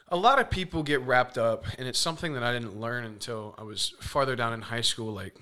[0.08, 3.54] a lot of people get wrapped up, and it's something that I didn't learn until
[3.56, 5.12] I was farther down in high school.
[5.14, 5.34] Like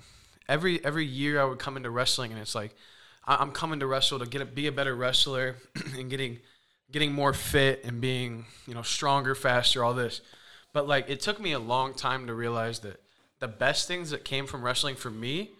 [0.49, 2.75] every every year, I would come into wrestling, and it's like
[3.27, 5.57] I'm coming to wrestle to get a, be a better wrestler
[5.97, 6.39] and getting
[6.93, 10.21] getting more fit and being you know stronger, faster, all this.
[10.73, 13.01] But like it took me a long time to realize that
[13.39, 15.51] the best things that came from wrestling for me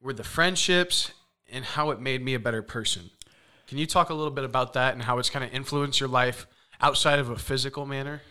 [0.00, 1.12] were the friendships
[1.50, 3.10] and how it made me a better person.
[3.66, 6.08] Can you talk a little bit about that and how it's kind of influenced your
[6.08, 6.46] life
[6.80, 8.22] outside of a physical manner?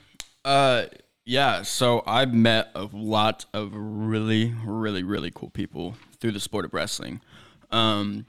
[0.43, 0.85] Uh,
[1.25, 1.61] yeah.
[1.63, 6.73] So I've met a lot of really, really, really cool people through the sport of
[6.73, 7.21] wrestling.
[7.71, 8.25] Um,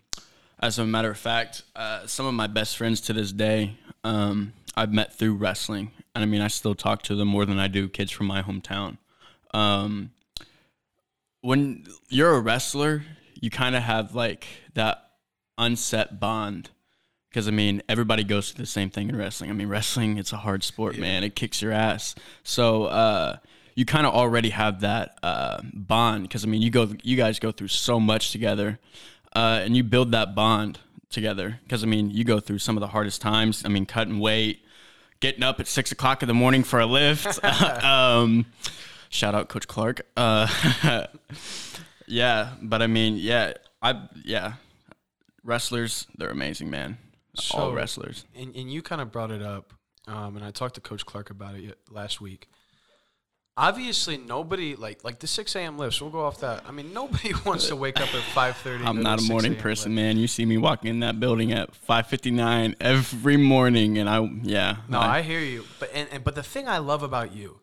[0.61, 4.53] as a matter of fact, uh, some of my best friends to this day, um,
[4.75, 7.69] I've met through wrestling, and I mean, I still talk to them more than I
[7.69, 8.99] do kids from my hometown.
[9.55, 10.11] Um,
[11.41, 13.05] when you're a wrestler,
[13.41, 15.11] you kind of have like that
[15.57, 16.71] unset bond
[17.29, 19.51] because I mean everybody goes through the same thing in wrestling.
[19.51, 21.25] I mean wrestling it's a hard sport, man.
[21.25, 22.15] It kicks your ass.
[22.43, 23.37] So uh,
[23.75, 27.39] you kind of already have that uh, bond because I mean you go you guys
[27.39, 28.79] go through so much together,
[29.35, 32.81] uh, and you build that bond together because I mean you go through some of
[32.81, 33.63] the hardest times.
[33.65, 34.65] I mean cutting weight,
[35.21, 37.43] getting up at six o'clock in the morning for a lift.
[37.85, 38.47] um,
[39.11, 40.01] shout out Coach Clark.
[40.17, 40.49] Uh,
[42.07, 44.55] yeah, but I mean yeah I yeah
[45.45, 46.99] wrestlers they're amazing man.
[47.53, 48.25] All wrestlers.
[48.35, 49.73] And, and you kind of brought it up,
[50.07, 52.49] um, and I talked to Coach Clark about it last week.
[53.57, 55.79] Obviously, nobody like like the six a.m.
[55.79, 56.01] lifts.
[56.01, 56.63] We'll go off that.
[56.69, 58.85] I mean, nobody wants to wake up at five thirty.
[58.85, 60.17] I'm not a morning person, man.
[60.17, 64.77] You see me walking in that building at 5:59 every morning, and I yeah.
[64.89, 65.65] No, I hear you.
[65.81, 67.59] But and, and but the thing I love about you,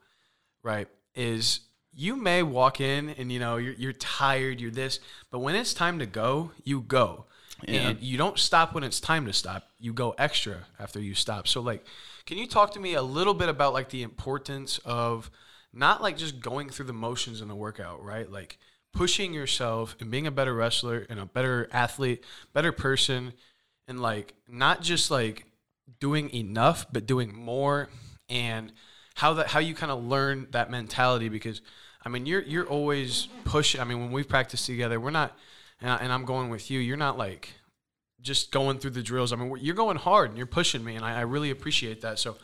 [0.64, 1.62] right, is
[1.94, 5.00] you may walk in and you know you're you're tired, you're this,
[5.32, 7.26] but when it's time to go, you go.
[7.64, 7.90] Yeah.
[7.90, 9.70] And you don't stop when it's time to stop.
[9.80, 11.48] You go extra after you stop.
[11.48, 11.86] So like,
[12.26, 15.32] can you talk to me a little bit about like the importance of
[15.74, 18.30] not like just going through the motions in the workout, right?
[18.30, 18.58] Like
[18.94, 23.34] pushing yourself and being a better wrestler and a better athlete, better person
[23.88, 25.46] and like not just like
[26.00, 27.90] doing enough but doing more
[28.30, 28.72] and
[29.16, 31.62] how that how you kind of learn that mentality because
[32.04, 35.38] I mean you're you're always pushing I mean when we practice together we're not
[35.82, 37.54] and, I, and I'm going with you you're not like
[38.22, 41.06] just going through the drills I mean you're going hard and you're pushing me and
[41.06, 42.38] I, I really appreciate that so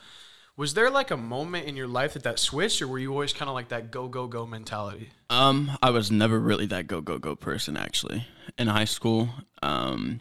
[0.58, 3.34] was there like a moment in your life that that switched or were you always
[3.34, 7.02] kind of like that go go go mentality Um, I was never really that go
[7.02, 8.28] go go person actually.
[8.58, 9.30] In high school,
[9.63, 10.20] um,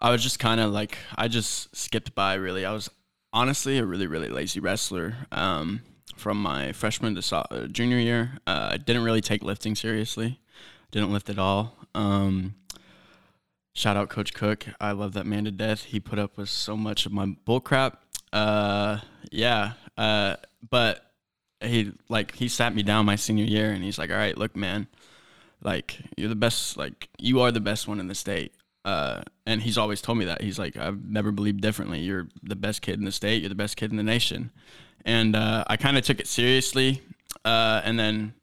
[0.00, 2.34] I was just kind of like I just skipped by.
[2.34, 2.90] Really, I was
[3.32, 5.14] honestly a really really lazy wrestler.
[5.30, 5.82] Um,
[6.16, 10.40] from my freshman to uh, junior year, uh, I didn't really take lifting seriously.
[10.90, 11.76] Didn't lift at all.
[11.98, 12.54] Um,
[13.74, 14.66] shout out Coach Cook.
[14.80, 15.84] I love that man to death.
[15.84, 18.00] He put up with so much of my bull crap.
[18.32, 19.00] Uh,
[19.32, 19.72] yeah.
[19.96, 20.36] Uh,
[20.70, 21.04] but
[21.60, 24.54] he like he sat me down my senior year and he's like, "All right, look,
[24.54, 24.86] man,
[25.60, 26.76] like you're the best.
[26.76, 30.26] Like you are the best one in the state." Uh, and he's always told me
[30.26, 30.40] that.
[30.40, 31.98] He's like, "I've never believed differently.
[31.98, 33.42] You're the best kid in the state.
[33.42, 34.52] You're the best kid in the nation."
[35.04, 37.02] And uh, I kind of took it seriously.
[37.44, 38.34] Uh, and then,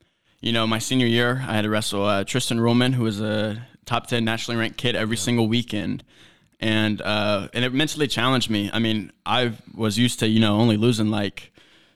[0.42, 3.66] you know, my senior year, I had to wrestle uh, Tristan Roman, who was a
[3.86, 6.04] top ten nationally ranked kid every single weekend
[6.60, 8.70] and uh, and it mentally challenged me.
[8.74, 11.52] I mean, I was used to you know only losing like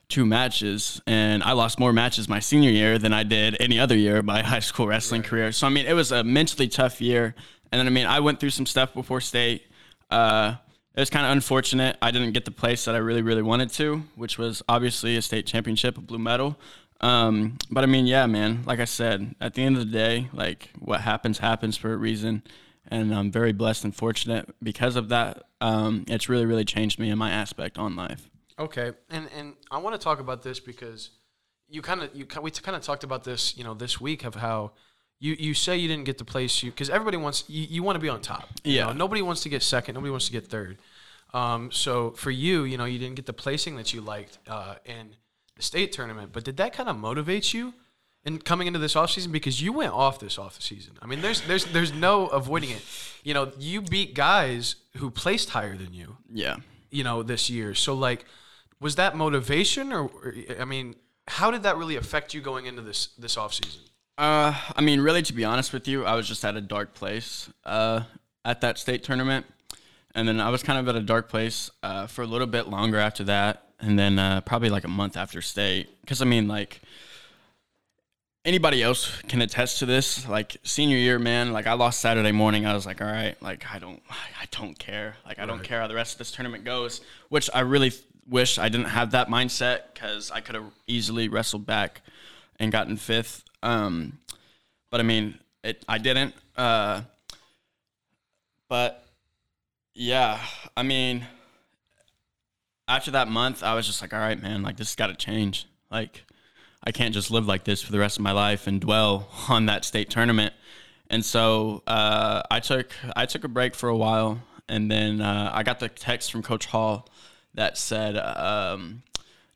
[0.07, 3.95] two matches, and I lost more matches my senior year than I did any other
[3.95, 5.51] year of my high school wrestling career.
[5.51, 7.35] So I mean, it was a mentally tough year,
[7.71, 9.63] and then I mean, I went through some stuff before state.
[10.09, 10.55] Uh,
[10.95, 11.97] it was kind of unfortunate.
[12.01, 15.21] I didn't get the place that I really, really wanted to, which was obviously a
[15.21, 16.57] state championship, a blue medal.
[17.01, 18.63] Um, but I mean, yeah, man.
[18.65, 21.97] Like I said, at the end of the day, like what happens happens for a
[21.97, 22.43] reason,
[22.87, 25.43] and I'm very blessed and fortunate because of that.
[25.61, 28.29] Um, it's really really changed me in my aspect on life.
[28.57, 31.11] Okay, and and I want to talk about this because
[31.69, 34.35] you kind of you we kind of talked about this, you know, this week of
[34.35, 34.71] how
[35.19, 37.95] you you say you didn't get the place you because everybody wants you, you want
[37.95, 38.49] to be on top.
[38.65, 38.87] you Yeah.
[38.87, 38.93] know?
[38.93, 39.95] nobody wants to get second.
[39.95, 40.79] Nobody wants to get third.
[41.33, 44.75] Um, so for you, you know, you didn't get the placing that you liked uh,
[44.83, 45.15] in
[45.59, 46.31] the state tournament.
[46.31, 47.73] But did that kind of motivate you
[48.23, 49.31] in coming into this offseason?
[49.31, 50.93] Because you went off this off season.
[51.01, 52.81] I mean, there's there's there's no avoiding it.
[53.23, 56.57] You know, you beat guys who placed higher than you Yeah.
[56.89, 57.75] you know, this year.
[57.75, 58.23] So like,
[58.79, 60.95] was that motivation, or, or I mean,
[61.27, 63.81] how did that really affect you going into this this off season?
[64.17, 66.93] Uh, I mean, really, to be honest with you, I was just at a dark
[66.93, 68.01] place uh,
[68.45, 69.45] at that state tournament,
[70.15, 72.67] and then I was kind of at a dark place uh, for a little bit
[72.67, 75.89] longer after that, and then uh, probably like a month after state.
[76.01, 76.81] Because I mean, like
[78.45, 80.27] anybody else can attest to this.
[80.27, 82.65] Like senior year, man, like I lost Saturday morning.
[82.65, 85.15] I was like, all right, like I don't, I don't care.
[85.25, 85.65] Like I don't Right.
[85.67, 87.01] care how the rest of this tournament goes.
[87.29, 87.91] Which I really
[88.27, 92.01] wish I didn't have that mindset because I could have easily wrestled back
[92.59, 93.43] and gotten fifth.
[93.63, 94.19] Um,
[94.89, 95.83] but I mean, it.
[95.87, 96.33] I didn't.
[96.57, 97.01] Uh,
[98.67, 99.03] but
[99.93, 100.39] yeah,
[100.77, 101.25] I mean,
[102.89, 105.15] after that month, I was just like, all right, man, like this has got to
[105.15, 105.67] change.
[105.91, 106.25] Like,
[106.83, 109.67] I can't just live like this for the rest of my life and dwell on
[109.67, 110.53] that state tournament.
[111.09, 115.51] And so uh, I took I took a break for a while, and then uh,
[115.53, 117.07] I got the text from Coach Hall
[117.55, 119.01] that said, um,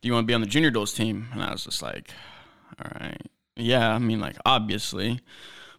[0.01, 2.09] "Do you want to be on the junior duels team?" And I was just like,
[2.79, 3.21] "All right,
[3.55, 5.19] yeah." I mean, like obviously,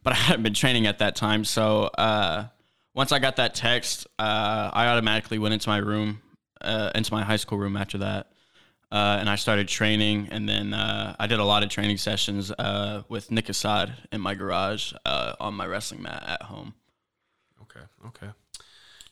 [0.04, 1.44] but I hadn't been training at that time.
[1.44, 2.46] So uh,
[2.94, 6.22] once I got that text, uh, I automatically went into my room,
[6.64, 8.29] uh, into my high school room after that.
[8.92, 12.53] Uh, and I started training, and then uh, I did a lot of training sessions
[12.53, 16.74] uh, with Nick Assad in my garage uh, on my wrestling mat at home.
[17.62, 18.29] Okay, okay,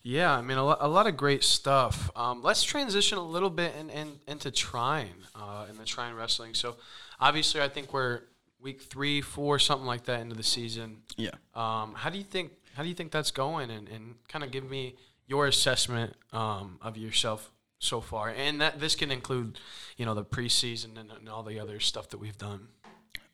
[0.02, 0.32] yeah.
[0.36, 2.10] I mean, a lot, a lot of great stuff.
[2.14, 6.54] Um, let's transition a little bit in, in, into trying, uh, in the Trine wrestling.
[6.54, 6.76] So,
[7.18, 8.20] obviously, I think we're
[8.60, 10.98] week three, four, something like that into the season.
[11.16, 11.30] Yeah.
[11.54, 13.70] Um, how do you think how do you think that's going?
[13.70, 18.28] And, and kind of give me your assessment um, of yourself so far.
[18.28, 19.58] And that this can include,
[19.96, 22.68] you know, the preseason and, and all the other stuff that we've done.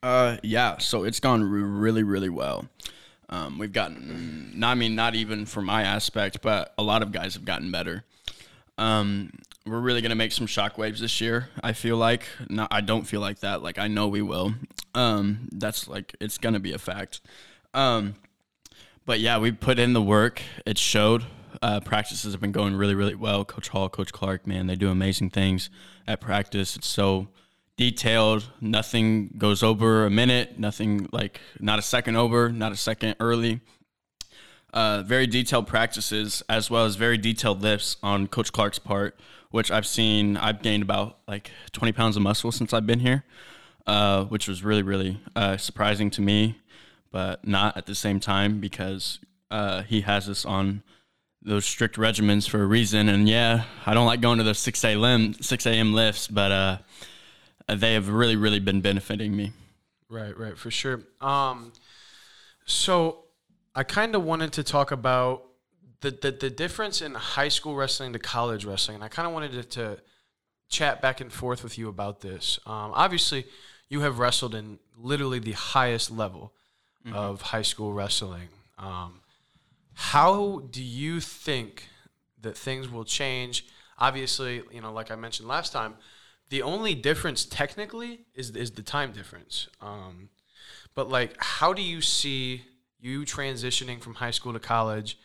[0.02, 0.78] Uh, yeah.
[0.78, 2.66] So it's gone re- really, really well.
[3.30, 7.12] Um, we've gotten, not, I mean, not even for my aspect, but a lot of
[7.12, 8.04] guys have gotten better.
[8.78, 9.32] Um,
[9.66, 11.50] we're really gonna make some shockwaves this year.
[11.62, 12.26] I feel like.
[12.48, 13.62] No, I don't feel like that.
[13.62, 14.54] Like I know we will.
[14.94, 17.20] Um, that's like it's gonna be a fact.
[17.74, 18.14] Um,
[19.04, 20.40] but yeah, we put in the work.
[20.64, 21.24] It showed.
[21.62, 23.44] Uh, practices have been going really, really well.
[23.44, 25.70] Coach Hall, Coach Clark, man, they do amazing things
[26.06, 26.76] at practice.
[26.76, 27.28] It's so
[27.76, 28.50] detailed.
[28.60, 30.58] Nothing goes over a minute.
[30.58, 33.60] Nothing like not a second over, not a second early.
[34.74, 39.18] Uh, very detailed practices as well as very detailed lifts on Coach Clark's part,
[39.50, 40.36] which I've seen.
[40.36, 43.24] I've gained about like 20 pounds of muscle since I've been here,
[43.86, 46.58] uh, which was really, really uh, surprising to me,
[47.10, 50.82] but not at the same time because uh, he has us on
[51.42, 53.08] those strict regimens for a reason.
[53.08, 55.34] And yeah, I don't like going to those 6 a.m.
[55.34, 55.94] 6 a.m.
[55.94, 56.78] lifts, but uh,
[57.68, 59.52] they have really, really been benefiting me.
[60.08, 61.02] Right, right, for sure.
[61.20, 61.72] Um,
[62.64, 63.24] so
[63.74, 65.44] I kind of wanted to talk about
[66.00, 69.34] the, the the difference in high school wrestling to college wrestling, and I kind of
[69.34, 69.98] wanted to, to
[70.68, 72.58] chat back and forth with you about this.
[72.66, 73.46] Um, obviously,
[73.88, 76.52] you have wrestled in literally the highest level
[77.12, 78.48] of high school wrestling.
[78.78, 79.20] Um,
[80.00, 81.88] how do you think
[82.40, 83.66] that things will change?
[83.98, 85.96] Obviously, you know, like I mentioned last time,
[86.50, 89.66] the only difference technically is is the time difference.
[89.80, 90.28] Um,
[90.94, 92.62] but like, how do you see
[93.00, 95.18] you transitioning from high school to college,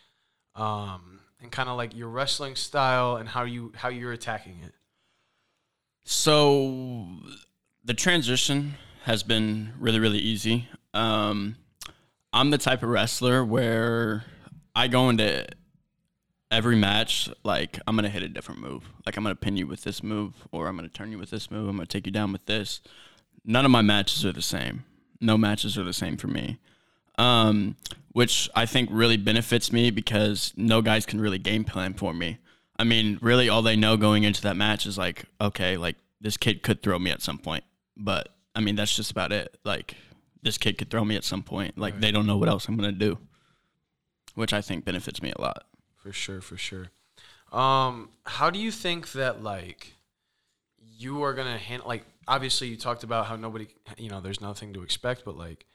[0.56, 4.74] um, and kind of like your wrestling style and how you how you're attacking it?
[6.04, 7.06] So
[7.84, 10.68] the transition has been really, really easy.
[10.92, 11.58] Um,
[12.32, 14.24] I'm the type of wrestler where
[14.74, 15.46] I go into
[16.50, 18.84] every match like I'm gonna hit a different move.
[19.04, 21.50] Like I'm gonna pin you with this move, or I'm gonna turn you with this
[21.50, 21.68] move.
[21.68, 22.80] I'm gonna take you down with this.
[23.44, 24.84] None of my matches are the same.
[25.20, 26.58] No matches are the same for me.
[27.16, 27.76] Um,
[28.12, 32.38] which I think really benefits me because no guys can really game plan for me.
[32.76, 36.36] I mean, really, all they know going into that match is like, okay, like this
[36.36, 37.64] kid could throw me at some point,
[37.96, 39.56] but I mean, that's just about it.
[39.64, 39.96] Like
[40.42, 41.78] this kid could throw me at some point.
[41.78, 43.18] Like they don't know what else I'm gonna do,
[44.34, 45.64] which I think benefits me a lot.
[45.96, 46.90] For sure, for sure.
[47.52, 49.94] Um, how do you think that like
[50.98, 51.88] you are gonna handle?
[51.88, 55.66] Like, obviously, you talked about how nobody, you know, there's nothing to expect, but like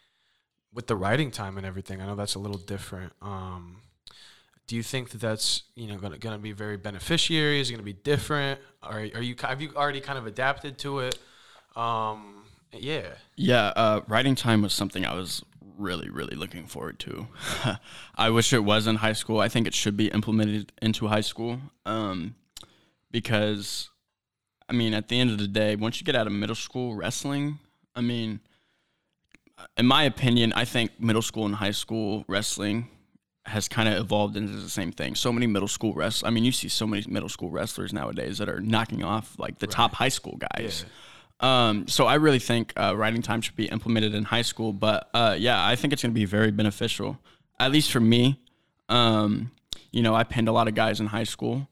[0.73, 3.13] with the riding time and everything, I know that's a little different.
[3.21, 3.77] Um,
[4.67, 7.59] do you think that that's you know going to gonna be very beneficiary?
[7.59, 8.59] Is it going to be different?
[8.83, 11.17] Are, are you have you already kind of adapted to it?
[11.75, 13.07] Um, yeah.
[13.35, 13.73] Yeah.
[13.75, 15.43] Uh, riding time was something I was
[15.79, 17.27] really really looking forward to.
[18.15, 19.39] I wish it was in high school.
[19.39, 22.35] I think it should be implemented into high school um,
[23.11, 23.89] because
[24.67, 26.95] I mean at the end of the day, once you get out of middle school
[26.95, 27.59] wrestling,
[27.95, 28.41] I mean.
[29.75, 32.87] In my opinion, I think middle school and high school wrestling
[33.49, 35.15] has kind of evolved into the same thing.
[35.15, 36.27] So many middle school wrestlers.
[36.27, 39.59] I mean, you see so many middle school wrestlers nowadays that are knocking off like
[39.59, 39.73] the right.
[39.73, 40.85] top high school guys.
[40.85, 40.93] Yeah.
[41.39, 44.73] Um, so I really think uh, riding time should be implemented in high school.
[44.73, 47.17] But uh, yeah, I think it's going to be very beneficial,
[47.59, 48.41] at least for me.
[48.89, 49.51] Um,
[49.91, 51.67] you know, I pinned a lot of guys in high school,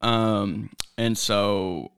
[0.00, 1.92] um, and so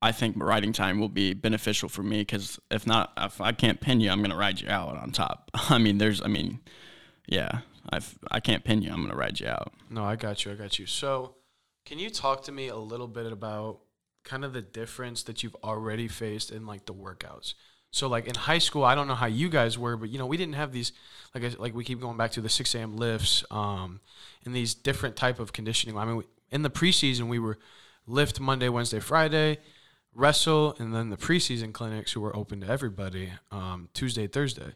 [0.00, 3.80] I think riding time will be beneficial for me because if not, if I can't
[3.80, 5.50] pin you, I'm going to ride you out on top.
[5.54, 6.60] I mean, there's, I mean,
[7.26, 8.90] yeah, I've, I can't pin you.
[8.90, 9.72] I'm going to ride you out.
[9.90, 10.52] No, I got you.
[10.52, 10.86] I got you.
[10.86, 11.34] So,
[11.84, 13.80] can you talk to me a little bit about
[14.28, 17.54] kind of the difference that you've already faced in like the workouts?
[17.90, 20.26] So, like in high school, I don't know how you guys were, but you know,
[20.26, 20.92] we didn't have these
[21.34, 22.96] like I, like we keep going back to the 6 a.m.
[22.96, 24.00] lifts, um,
[24.44, 25.96] and these different type of conditioning.
[25.96, 27.58] I mean, we, in the preseason, we were
[28.06, 29.58] lift Monday, Wednesday, Friday,
[30.14, 34.74] wrestle, and then the preseason clinics who were open to everybody um, Tuesday, Thursday.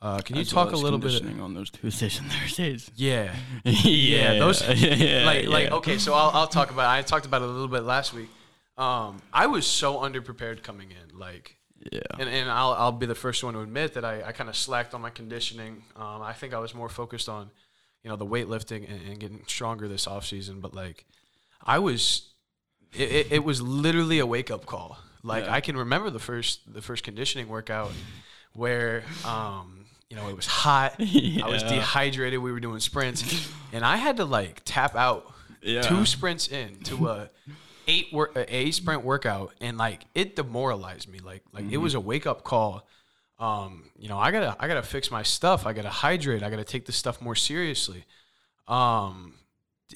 [0.00, 2.90] Uh, can you talk a little bit on those Tuesdays and Thursdays?
[2.96, 3.32] Yeah,
[3.64, 5.98] yeah, those yeah, like like okay.
[5.98, 6.92] So I'll I'll talk about.
[6.92, 6.98] It.
[6.98, 8.28] I talked about it a little bit last week.
[8.82, 11.56] Um, I was so underprepared coming in, like
[11.90, 14.50] yeah, and, and I'll I'll be the first one to admit that I, I kind
[14.50, 15.84] of slacked on my conditioning.
[15.96, 17.50] Um, I think I was more focused on,
[18.02, 20.60] you know, the weightlifting and, and getting stronger this off season.
[20.60, 21.04] But like,
[21.64, 22.32] I was,
[22.92, 24.98] it, it, it was literally a wake up call.
[25.22, 25.54] Like yeah.
[25.54, 27.92] I can remember the first the first conditioning workout
[28.54, 30.96] where um you know, it was hot.
[30.98, 31.44] yeah.
[31.46, 32.38] I was dehydrated.
[32.40, 35.80] We were doing sprints, and I had to like tap out yeah.
[35.82, 37.30] two sprints in to a
[37.86, 41.18] eight work a sprint workout, and like it demoralized me.
[41.18, 41.74] Like like mm-hmm.
[41.74, 42.86] it was a wake up call.
[43.38, 45.66] Um, you know, I gotta I gotta fix my stuff.
[45.66, 46.42] I gotta hydrate.
[46.42, 48.04] I gotta take this stuff more seriously.
[48.68, 49.34] Um,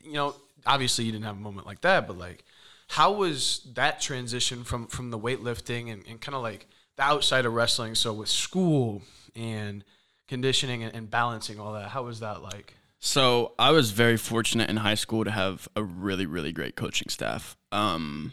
[0.03, 2.45] you know, obviously you didn't have a moment like that, but like,
[2.89, 7.47] how was that transition from from the weightlifting and, and kind of like the outside
[7.47, 7.95] of wrestling?
[7.95, 9.03] So with school
[9.35, 9.85] and
[10.29, 11.91] conditioning and, and balancing all that.
[11.91, 12.75] How was that like?
[13.07, 17.09] So I was very fortunate in high school to have a really, really great coaching
[17.09, 17.57] staff.
[17.71, 18.33] Um,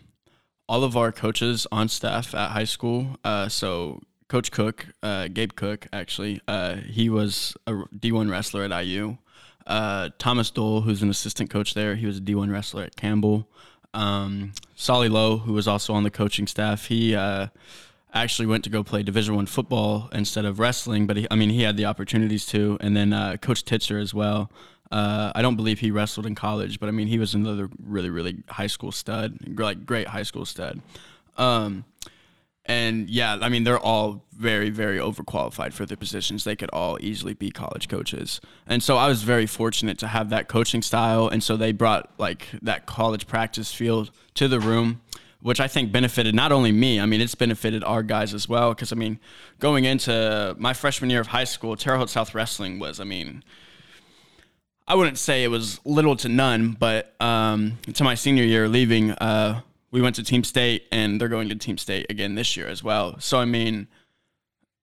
[0.67, 3.19] all of our coaches on staff at high school.
[3.23, 8.83] Uh, so Coach Cook, uh, Gabe Cook, actually, uh, he was a D1 wrestler at
[8.83, 9.17] IU.
[9.67, 13.47] Uh, Thomas Dole, who's an assistant coach there, he was a D1 wrestler at Campbell.
[13.93, 17.47] Um, Solly Lowe, who was also on the coaching staff, he uh,
[18.13, 21.07] actually went to go play Division One football instead of wrestling.
[21.07, 22.77] But he, I mean, he had the opportunities to.
[22.79, 24.51] And then uh, Coach Titzer as well.
[24.91, 28.11] Uh, I don't believe he wrestled in college, but I mean, he was another really,
[28.11, 30.81] really high school stud, like great high school stud.
[31.35, 31.85] Um,
[32.65, 36.43] and yeah, I mean, they're all very, very overqualified for their positions.
[36.43, 38.39] They could all easily be college coaches.
[38.67, 41.27] And so I was very fortunate to have that coaching style.
[41.27, 45.01] And so they brought like that college practice field to the room
[45.43, 48.73] which I think benefited not only me, I mean, it's benefited our guys as well.
[48.73, 49.19] Because, I mean,
[49.59, 53.43] going into my freshman year of high school, Terre Haute South Wrestling was, I mean,
[54.87, 59.11] I wouldn't say it was little to none, but um, to my senior year leaving,
[59.11, 62.67] uh, we went to Team State, and they're going to Team State again this year
[62.67, 63.19] as well.
[63.19, 63.87] So, I mean,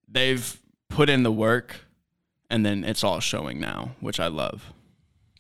[0.06, 1.86] they've put in the work,
[2.50, 4.74] and then it's all showing now, which I love.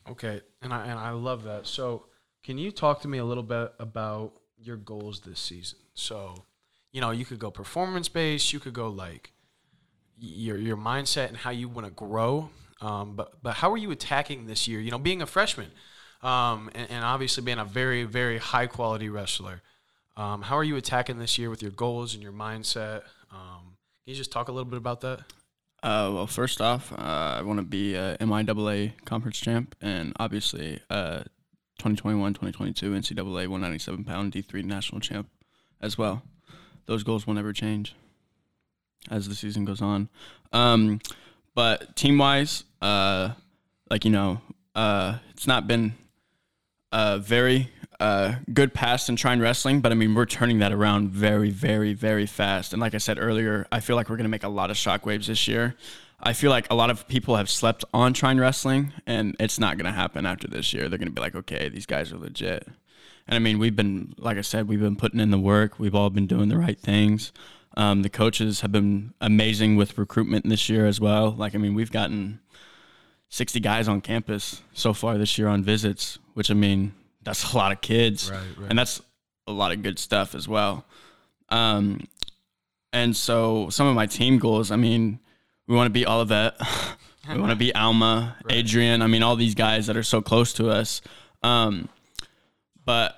[0.08, 1.66] Okay, and I and I love that.
[1.66, 2.06] So,
[2.42, 5.78] can you talk to me a little bit about your goals this season.
[5.94, 6.44] So,
[6.92, 9.32] you know, you could go performance based, you could go like
[10.18, 12.50] your your mindset and how you want to grow.
[12.80, 14.80] Um, but but how are you attacking this year?
[14.80, 15.70] You know, being a freshman,
[16.22, 19.62] um, and, and, obviously being a very very high quality wrestler.
[20.16, 23.02] Um, how are you attacking this year with your goals and your mindset?
[23.30, 25.20] Um, can you just talk a little bit about that?
[25.82, 26.96] Uh, well, first off, uh,
[27.38, 31.22] I want to be a MIAA conference champ, and obviously uh,
[31.80, 35.28] 2021, 2022 NCAA 197 pound D3 national champ
[35.80, 36.22] as well.
[36.86, 37.94] Those goals will never change
[39.10, 40.08] as the season goes on.
[40.52, 41.00] Um,
[41.54, 43.30] but team wise, uh,
[43.88, 44.40] like, you know,
[44.74, 45.94] uh, it's not been
[46.92, 51.10] a very uh, good past in Trine Wrestling, but I mean, we're turning that around
[51.10, 52.72] very, very, very fast.
[52.72, 54.76] And like I said earlier, I feel like we're going to make a lot of
[54.76, 55.76] shockwaves this year.
[56.22, 59.78] I feel like a lot of people have slept on Trine Wrestling, and it's not
[59.78, 60.88] going to happen after this year.
[60.88, 62.66] They're going to be like, okay, these guys are legit.
[63.26, 65.78] And I mean, we've been, like I said, we've been putting in the work.
[65.78, 67.32] We've all been doing the right things.
[67.76, 71.30] Um, the coaches have been amazing with recruitment this year as well.
[71.30, 72.40] Like, I mean, we've gotten
[73.28, 76.92] 60 guys on campus so far this year on visits, which I mean,
[77.22, 78.30] that's a lot of kids.
[78.30, 78.70] Right, right.
[78.70, 79.00] And that's
[79.46, 80.84] a lot of good stuff as well.
[81.48, 82.08] Um,
[82.92, 85.20] and so some of my team goals, I mean,
[85.70, 86.56] we want to be Olivet.
[87.28, 88.56] we want to be Alma, Right.
[88.56, 89.02] Adrian.
[89.02, 91.00] I mean, all these guys that are so close to us.
[91.44, 91.88] Um,
[92.84, 93.14] but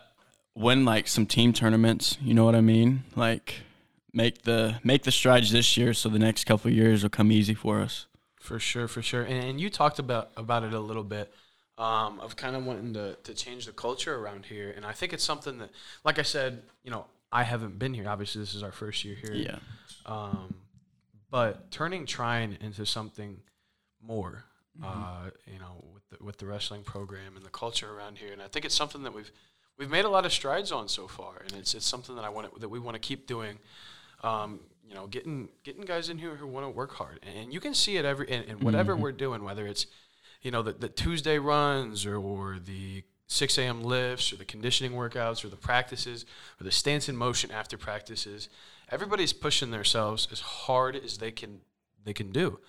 [0.55, 3.05] win like some team tournaments, you know what I mean?
[3.16, 3.62] Like
[4.12, 7.32] make the make the strides this year so the next couple of years will come
[7.32, 8.07] easy for us.
[8.38, 9.22] For sure, for sure.
[9.22, 11.32] And, and you talked about about it a little bit
[11.78, 14.74] um, of kind of wanting to, to change the culture around here.
[14.76, 15.70] And I think it's something that,
[16.05, 18.07] like I said, you know, I haven't been here.
[18.09, 19.32] Obviously, this is our first year here.
[19.32, 19.59] Yeah.
[20.05, 20.55] Um,
[21.33, 23.41] but turning Trine into something
[24.01, 24.45] more,
[24.80, 25.03] Mm-hmm.
[25.03, 28.41] uh, you know, with the, with the wrestling program and the culture around here, and
[28.41, 29.30] I think it's something that we've
[29.76, 32.30] we've made a lot of strides on so far, and it's it's something that I
[32.30, 33.59] want that we want to keep doing.
[34.22, 37.61] Um, you know, getting getting guys in here who want to work hard, and you
[37.61, 39.87] can see it every in, in whatever we're doing, whether it's
[40.41, 43.83] you know the, the Tuesday runs or, or the 6 a.m.
[43.83, 46.24] lifts or the conditioning workouts or the practices
[46.59, 48.49] or the stance in motion after practices.
[48.93, 51.61] Everybody's pushing themselves as hard as they can
[52.05, 52.61] they can do,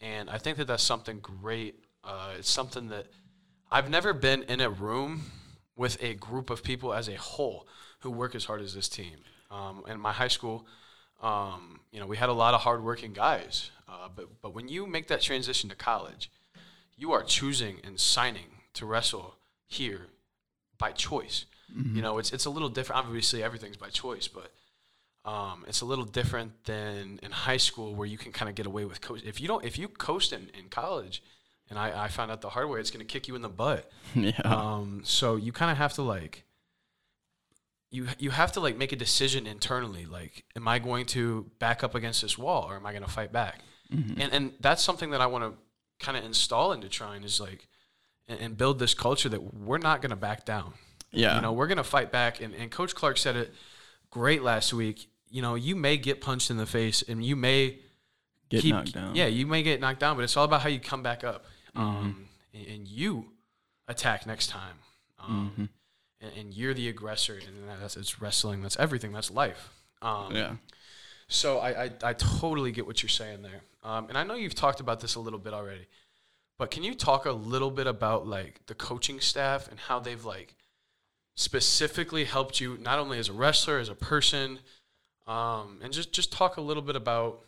[0.00, 1.84] and I think that that's something great.
[2.02, 3.06] Uh, it's something that
[3.70, 5.30] I've never been in a room
[5.76, 7.68] with a group of people as a whole
[8.00, 9.18] who work as hard as this team.
[9.50, 10.66] Um, in my high school,
[11.22, 14.86] um, you know, we had a lot of hardworking guys, uh, but but when you
[14.86, 16.30] make that transition to college,
[16.96, 20.08] you are choosing and signing to wrestle here
[20.76, 21.46] by choice.
[21.96, 23.04] You know, it's it's a little different.
[23.04, 24.52] Obviously, everything's by choice, but
[25.28, 28.64] um, it's a little different than in high school where you can kind of get
[28.64, 29.24] away with coast.
[29.26, 31.22] If you don't, if you coast in, in college,
[31.68, 33.50] and I, I found out the hard way, it's going to kick you in the
[33.50, 33.90] butt.
[34.14, 34.40] yeah.
[34.42, 36.44] Um, so you kind of have to like
[37.90, 40.06] you you have to like make a decision internally.
[40.06, 43.10] Like, am I going to back up against this wall, or am I going to
[43.10, 43.60] fight back?
[43.92, 44.20] Mm-hmm.
[44.20, 47.68] And and that's something that I want to kind of install into Trine is like
[48.28, 50.72] and, and build this culture that we're not going to back down.
[51.12, 51.36] yeah.
[51.36, 52.40] You know, we're going to fight back.
[52.40, 53.52] And, and Coach Clark said it
[54.10, 55.10] great last week.
[55.30, 57.78] You know, you may get punched in the face, and you may
[58.48, 59.14] Get keep- knocked down.
[59.14, 61.44] Yeah, you may get knocked down, but it's all about how you come back up.
[61.74, 63.26] Um, and, and you
[63.86, 64.76] attack next time.
[65.20, 65.68] Um,
[66.20, 68.62] and, and you're the aggressor, and that's it's wrestling.
[68.62, 69.12] That's everything.
[69.12, 69.70] That's life.
[70.02, 70.52] Um, Yeah.
[71.28, 73.60] So I, I I totally get what you're saying there.
[73.84, 75.86] Um, and I know you've talked about this a little bit already,
[76.58, 80.24] but can you talk a little bit about like the coaching staff and how they've
[80.24, 80.54] like
[81.34, 84.58] specifically helped you not only as a wrestler as a person,
[85.28, 87.44] um, and just just talk a little bit about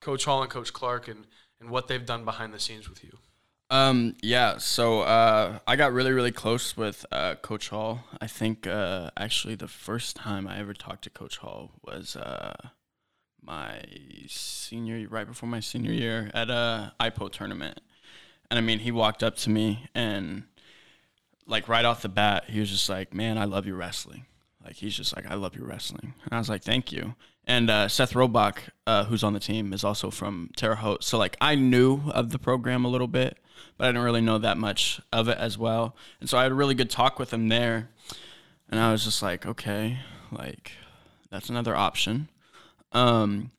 [0.00, 1.26] Coach Hall and Coach Clark and
[1.60, 3.18] and what they've done behind the scenes with you.
[3.70, 8.04] Um, yeah, so uh, I got really, really close with uh, Coach Hall.
[8.20, 12.54] I think uh, actually the first time I ever talked to Coach Hall was uh,
[13.42, 13.82] my
[14.28, 17.80] senior, right before my senior year at a IPO tournament.
[18.50, 20.44] And I mean, he walked up to me and,
[21.46, 24.26] like, right off the bat, he was just like, Man, I love your wrestling.
[24.64, 26.14] Like, he's just like, I love your wrestling.
[26.24, 27.14] And I was like, Thank you.
[27.46, 28.56] And uh, Seth Robach,
[28.86, 31.04] uh, who's on the team, is also from Terre Haute.
[31.04, 33.38] So, like, I knew of the program a little bit,
[33.76, 35.94] but I didn't really know that much of it as well.
[36.20, 37.90] And so I had a really good talk with him there.
[38.70, 39.98] And I was just like, okay,
[40.32, 40.72] like,
[41.30, 42.28] that's another option.
[42.92, 43.50] Um,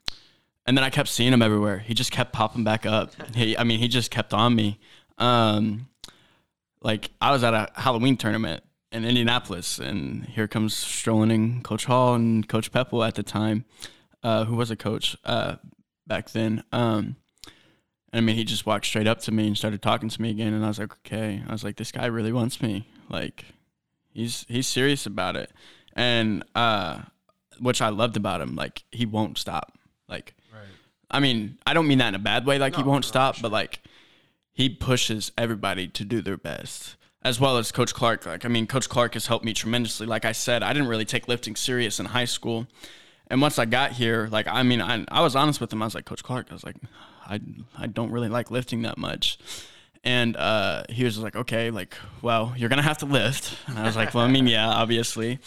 [0.66, 1.78] and then I kept seeing him everywhere.
[1.78, 3.12] He just kept popping back up.
[3.36, 4.80] He, I mean, he just kept on me.
[5.16, 5.86] Um,
[6.82, 8.62] like I was at a Halloween tournament
[8.96, 13.64] in Indianapolis, and here comes strolling in Coach Hall and Coach Pepple at the time,
[14.22, 15.56] uh, who was a coach uh,
[16.06, 16.64] back then.
[16.72, 17.16] Um,
[18.12, 20.54] I mean, he just walked straight up to me and started talking to me again,
[20.54, 21.42] and I was like, okay.
[21.46, 22.88] I was like, this guy really wants me.
[23.10, 23.44] Like,
[24.12, 25.50] he's he's serious about it,
[25.92, 27.02] and uh,
[27.60, 28.56] which I loved about him.
[28.56, 29.78] Like, he won't stop.
[30.08, 30.62] Like, Right.
[31.10, 32.58] I mean, I don't mean that in a bad way.
[32.58, 33.42] Like he won't no, stop, sure.
[33.42, 33.82] but like
[34.52, 38.26] he pushes everybody to do their best, as well as Coach Clark.
[38.26, 40.06] Like I mean, Coach Clark has helped me tremendously.
[40.06, 42.66] Like I said, I didn't really take lifting serious in high school,
[43.28, 45.82] and once I got here, like I mean, I I was honest with him.
[45.82, 46.76] I was like, Coach Clark, I was like,
[47.26, 47.40] I
[47.76, 49.38] I don't really like lifting that much.
[50.04, 53.56] And uh, he was like, okay, like, well, you're gonna have to lift.
[53.66, 55.40] And I was like, well, I mean, yeah, obviously.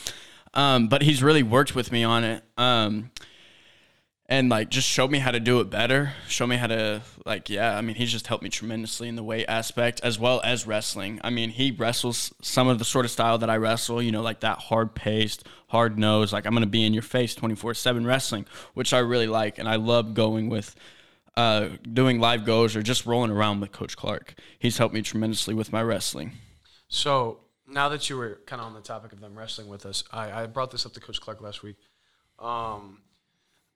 [0.53, 2.43] Um, but he's really worked with me on it.
[2.57, 3.11] Um,
[4.29, 6.13] and like just showed me how to do it better.
[6.29, 9.23] Show me how to like yeah i mean he's just helped me tremendously in the
[9.23, 11.19] weight aspect as well as wrestling.
[11.23, 14.21] I mean he wrestles some of the sort of style that i wrestle you know
[14.21, 18.45] like that hard paced hard nose like i'm gonna be in your face 24-7 wrestling
[18.73, 20.75] which i really like and i love going with
[21.39, 24.33] uh, doing live goes or just rolling around with coach clark.
[24.57, 26.33] He's helped me tremendously with my wrestling.
[26.89, 30.03] So now that you were kind of on the topic of them wrestling with us,
[30.11, 31.77] I, I brought this up to Coach Clark last week.
[32.39, 32.99] Um,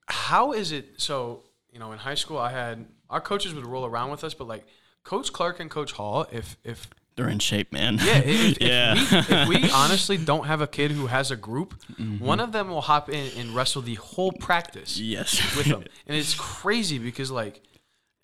[0.07, 0.85] how is it?
[0.97, 4.33] So you know, in high school, I had our coaches would roll around with us,
[4.33, 4.65] but like
[5.03, 7.97] Coach Clark and Coach Hall, if if They're in shape, man.
[8.01, 8.93] yeah, if, yeah.
[8.95, 11.73] If, we, if we honestly don't have a kid who has a group,
[12.19, 15.55] one of them will hop in and wrestle the whole practice yes.
[15.55, 17.61] with them, and it's crazy because like,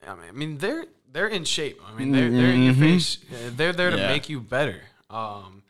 [0.08, 1.82] I mean, I mean they're they're in shape.
[1.88, 3.18] I mean they're they're in your face.
[3.32, 4.10] Uh, They're there to Yeah.
[4.10, 4.82] make you better.
[5.10, 5.64] Um,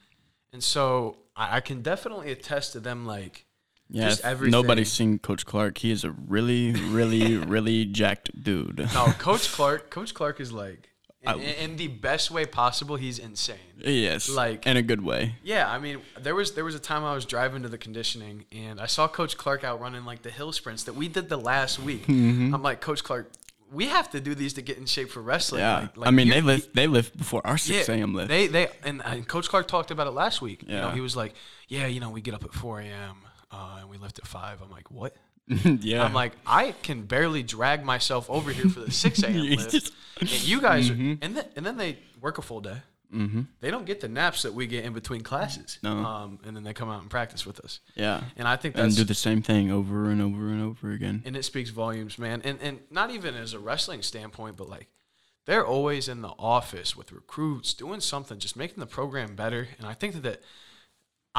[0.52, 3.46] and so I, I can definitely attest to them like.
[3.92, 4.52] Yeah, just everything.
[4.52, 5.80] nobody's seen Coach Clark.
[5.80, 8.88] He is a really, really, really jacked dude.
[8.94, 9.90] No, Coach Clark.
[9.90, 10.90] Coach Clark is like,
[11.24, 12.98] in, I- in the best way possible.
[12.98, 13.58] He's insane.
[13.80, 15.36] Yes, Like- in a good way.
[15.44, 18.46] Yeah, I mean, there was there was a time I was driving to the conditioning
[18.52, 21.38] and I saw Coach Clark out running like the hill sprints that we did the
[21.38, 22.04] last week.
[22.06, 22.54] Mm-hmm.
[22.54, 23.32] I'm like, Coach Clark,
[23.72, 25.62] we have to do these to get in shape for wrestling.
[25.62, 28.14] Yeah, Like, like I mean they lift they lift before our six yeah, a.m.
[28.14, 28.30] lift.
[28.30, 30.62] They they and, and Coach Clark talked about it last week.
[30.64, 30.94] You know, Yeah.
[30.94, 31.34] he was like,
[31.68, 33.16] yeah, you know, we get up at 4 a.m.
[33.52, 34.62] Uh, and we left at five.
[34.62, 35.16] I'm like, what?
[35.48, 39.34] yeah, I'm like, I can barely drag myself over here for the 6 a.m.
[39.56, 39.92] lift.
[40.20, 41.12] And you guys, Mm-hmm.
[41.14, 42.78] are, and then and then they work a full day.
[43.12, 43.42] Mm-hmm.
[43.60, 45.80] They don't get the naps that we get in between classes.
[45.82, 45.94] No.
[45.98, 47.80] Um, and then they come out and practice with us.
[47.96, 51.24] yeah, And I think and do the same thing over and over and over again.
[51.26, 52.42] and it speaks volumes, man.
[52.44, 54.90] And and not even as a wrestling standpoint, but like
[55.48, 59.70] they're always in the office with recruits doing something, just making the program better.
[59.80, 60.42] And I think that, that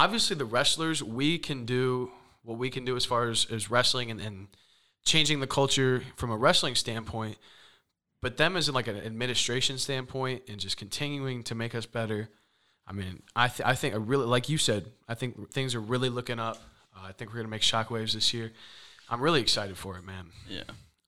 [0.01, 2.11] obviously the wrestlers we can do
[2.43, 4.49] what we can do as far as, as wrestling and, and
[5.05, 7.37] changing the culture from a wrestling standpoint.
[8.23, 12.29] But them as in like an administration standpoint and just continuing to make us better.
[12.87, 14.87] I mean, I th- I think I really like you said.
[15.07, 16.57] I think things are really looking up.
[16.97, 18.53] Uh, I think we're gonna make shockwaves this year.
[19.09, 20.27] I'm really excited for it, man.
[20.49, 20.63] Yeah,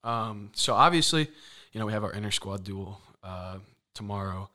[0.04, 1.28] Um, so obviously,
[1.72, 3.58] you know, we have our inner squad duel uh,
[3.94, 4.48] tomorrow,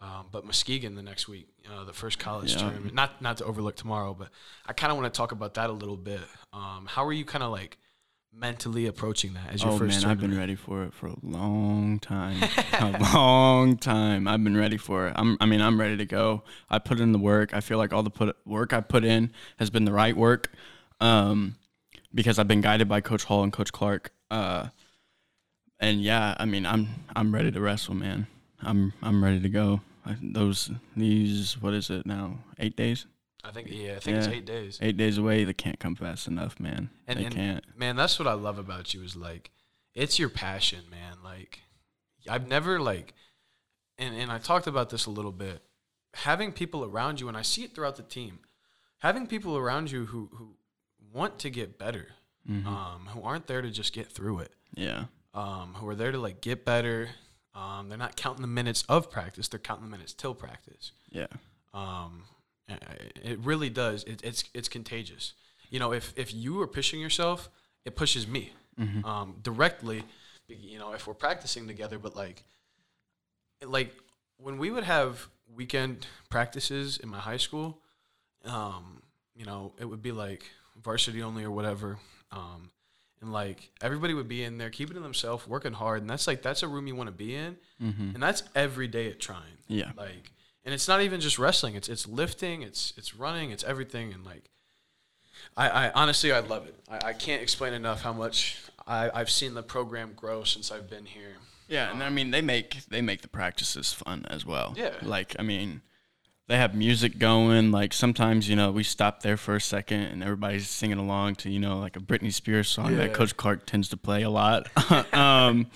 [0.00, 2.60] um, but Muskegon the next week, you know, the first college Yeah.
[2.62, 2.94] tournament.
[2.94, 4.28] Not not to overlook tomorrow, but
[4.66, 6.20] I kind of want to talk about that a little bit.
[6.52, 7.78] Um, how are you kind of like
[8.38, 11.16] mentally approaching that as your oh first man, I've been ready for it for a
[11.22, 12.36] long time,
[12.78, 14.28] a long time.
[14.28, 15.14] I've been ready for it.
[15.16, 16.42] I'm, I mean, I'm ready to go.
[16.68, 17.54] I put in the work.
[17.54, 20.52] I feel like all the put work I put in has been the right work,
[21.00, 21.56] um,
[22.14, 24.12] because I've been guided by Coach Hall and Coach Clark.
[24.30, 24.68] Uh,
[25.80, 28.26] and yeah, I mean, I'm I'm ready to wrestle, man.
[28.62, 29.80] I'm I'm ready to go.
[30.04, 32.38] I, those these what is it now?
[32.58, 33.06] Eight days.
[33.44, 34.78] I think yeah, I think it's eight days.
[34.82, 35.44] Eight days away.
[35.44, 36.90] They can't come fast enough, man.
[37.06, 37.64] And, they and can't.
[37.78, 39.50] man, that's what I love about you is like,
[39.94, 41.18] it's your passion, man.
[41.22, 41.60] Like,
[42.28, 43.14] I've never like,
[43.98, 45.62] and and I talked about this a little bit.
[46.14, 48.40] Having people around you, and I see it throughout the team,
[48.98, 50.56] having people around you who who
[51.12, 52.08] want to get better,
[52.50, 52.66] Mm-hmm.
[52.68, 55.04] um, who aren't there to just get through it, Yeah.
[55.34, 57.10] um, who are there to like get better.
[57.56, 60.92] Um, they're not counting the minutes of practice; they're counting the minutes till practice.
[61.10, 61.26] Yeah.
[61.72, 62.24] Um,
[62.68, 64.04] it really does.
[64.04, 65.32] It, it's it's contagious.
[65.70, 67.48] You know, if if you are pushing yourself,
[67.84, 68.52] it pushes me
[69.04, 70.04] um, directly.
[70.48, 72.44] You know, if we're practicing together, but like,
[73.64, 73.92] like
[74.36, 77.80] when we would have weekend practices in my high school,
[78.44, 79.02] um,
[79.34, 80.44] you know, it would be like
[80.82, 81.98] varsity only or whatever.
[82.30, 82.70] Um,
[83.20, 86.42] and like everybody would be in there keeping to themselves, working hard, and that's like
[86.42, 88.10] that's a room you want to be in, mm-hmm.
[88.14, 89.58] and that's every day at Trine.
[89.68, 89.92] Yeah.
[89.96, 90.32] Like,
[90.64, 94.24] and it's not even just wrestling; it's it's lifting, it's it's running, it's everything, and
[94.24, 94.50] like,
[95.56, 96.74] I, I honestly I love it.
[96.88, 100.88] I, I can't explain enough how much I, I've seen the program grow since I've
[100.88, 101.36] been here.
[101.68, 104.74] Yeah, and I mean they make they make the practices fun as well.
[104.76, 104.94] Yeah.
[105.02, 105.82] Like I mean,
[106.48, 107.70] they have music going.
[107.72, 111.50] Like sometimes you know we stop there for a second and everybody's singing along to
[111.50, 112.98] you know like a Britney Spears song Yeah.
[112.98, 114.68] that Coach Clark tends to play a lot.
[115.14, 115.66] um,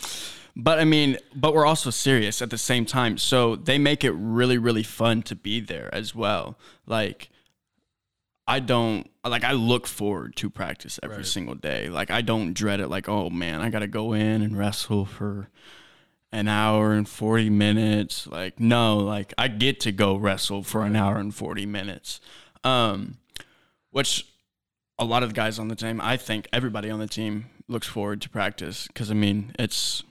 [0.57, 3.19] but I mean, but we're also serious at the same time.
[3.19, 6.59] So they make it really really fun to be there as well.
[6.87, 7.31] Like.
[8.49, 11.27] I don't like I look forward to practice every Right.
[11.27, 11.89] single day.
[11.89, 15.49] Like I don't dread it like, oh man, I gotta go in and wrestle for
[16.33, 18.27] an hour and 40 minutes.
[18.27, 22.21] Like, no, like I get to go wrestle for an hour and 40 minutes.
[22.63, 23.19] Um,
[23.91, 24.27] which
[24.99, 27.87] a lot of the guys on the team, I think everybody on the team looks
[27.87, 30.03] forward to practice because I mean, it's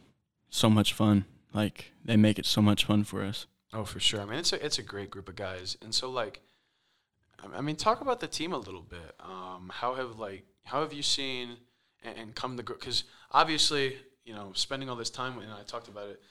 [0.49, 1.25] so much fun.
[1.53, 3.45] Like, they make it so much fun for us.
[3.71, 4.21] Oh, for sure.
[4.21, 6.41] I mean, it's a it's a great group of guys, and so like,
[7.55, 9.15] I- mean, talk about the team a little bit.
[9.19, 11.57] Um, how have like how have you seen
[12.03, 13.97] and, and come to because obviously
[14.29, 16.21] you know spending all this time with, and I talked about it.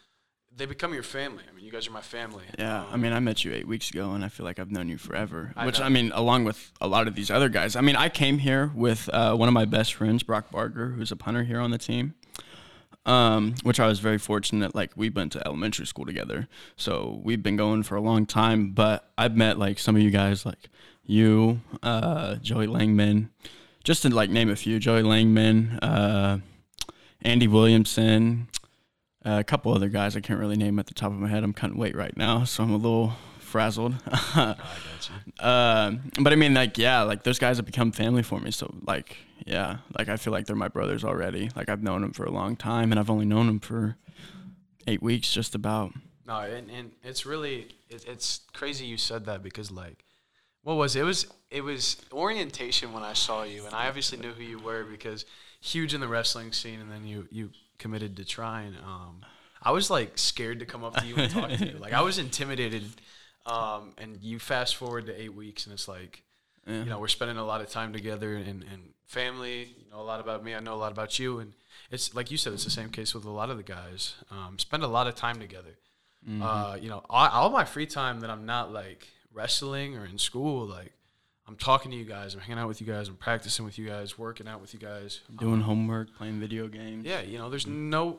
[0.56, 1.42] They become your family.
[1.46, 2.44] I mean, you guys are my family.
[2.58, 4.70] Yeah, I Um, mean, I met you eight weeks ago, and I feel like I've
[4.70, 5.52] known you forever.
[5.56, 5.84] I which know.
[5.84, 7.76] I mean, along with a lot of these other guys.
[7.76, 11.12] I mean, I came here with uh, one of my best friends, Brock Barger, who's
[11.12, 12.14] a punter here on the team.
[13.04, 14.74] Um, which I was very fortunate.
[14.74, 16.46] Like we went to elementary school together,
[16.76, 18.70] so we've been going for a long time.
[18.72, 20.68] But I've met like some of you guys, like
[21.04, 23.30] you, uh, Joey Langman,
[23.82, 26.38] just to like name a few: Joey Langman, uh,
[27.22, 28.48] Andy Williamson,
[29.24, 31.42] a couple other guys I can't really name at the top of my head.
[31.44, 33.94] I'm cutting weight right now, so I'm a little frazzled.
[34.06, 34.54] I
[35.40, 38.50] uh, but I mean, like, yeah, like those guys have become family for me.
[38.50, 39.16] So, like,
[39.46, 41.50] yeah, like I feel like they're my brothers already.
[41.56, 43.96] Like I've known them for a long time, and I've only known them for
[44.86, 45.92] eight weeks, just about.
[46.26, 50.04] No, and, and it's really it, it's crazy you said that because like,
[50.62, 51.00] what was it?
[51.00, 51.04] it?
[51.04, 54.84] was it was orientation when I saw you, and I obviously knew who you were
[54.84, 55.24] because
[55.60, 58.76] huge in the wrestling scene, and then you you committed to Trine.
[58.84, 59.24] Um,
[59.62, 61.78] I was like scared to come up to you and talk to you.
[61.78, 62.84] Like I was intimidated.
[63.46, 66.22] Um, and you fast forward to eight weeks, and it's like,
[66.66, 66.80] Yeah.
[66.80, 69.74] you know, we're spending a lot of time together and, and family.
[69.78, 70.54] You know a lot about me.
[70.54, 71.54] I know a lot about you, and
[71.90, 74.16] it's like you said, it's the same case with a lot of the guys.
[74.30, 75.78] Um, spend a lot of time together.
[76.42, 80.18] Uh, you know, all, all my free time that I'm not like wrestling or in
[80.18, 80.92] school, like
[81.48, 83.86] I'm talking to you guys, I'm hanging out with you guys, I'm practicing with you
[83.86, 87.06] guys, working out with you guys, Doing homework, playing video games.
[87.06, 88.18] yeah, you know, there's no,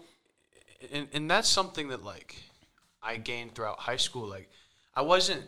[0.91, 2.36] and, and that's something that like
[3.03, 4.27] I gained throughout high school.
[4.27, 4.49] Like
[4.95, 5.43] I wasn't,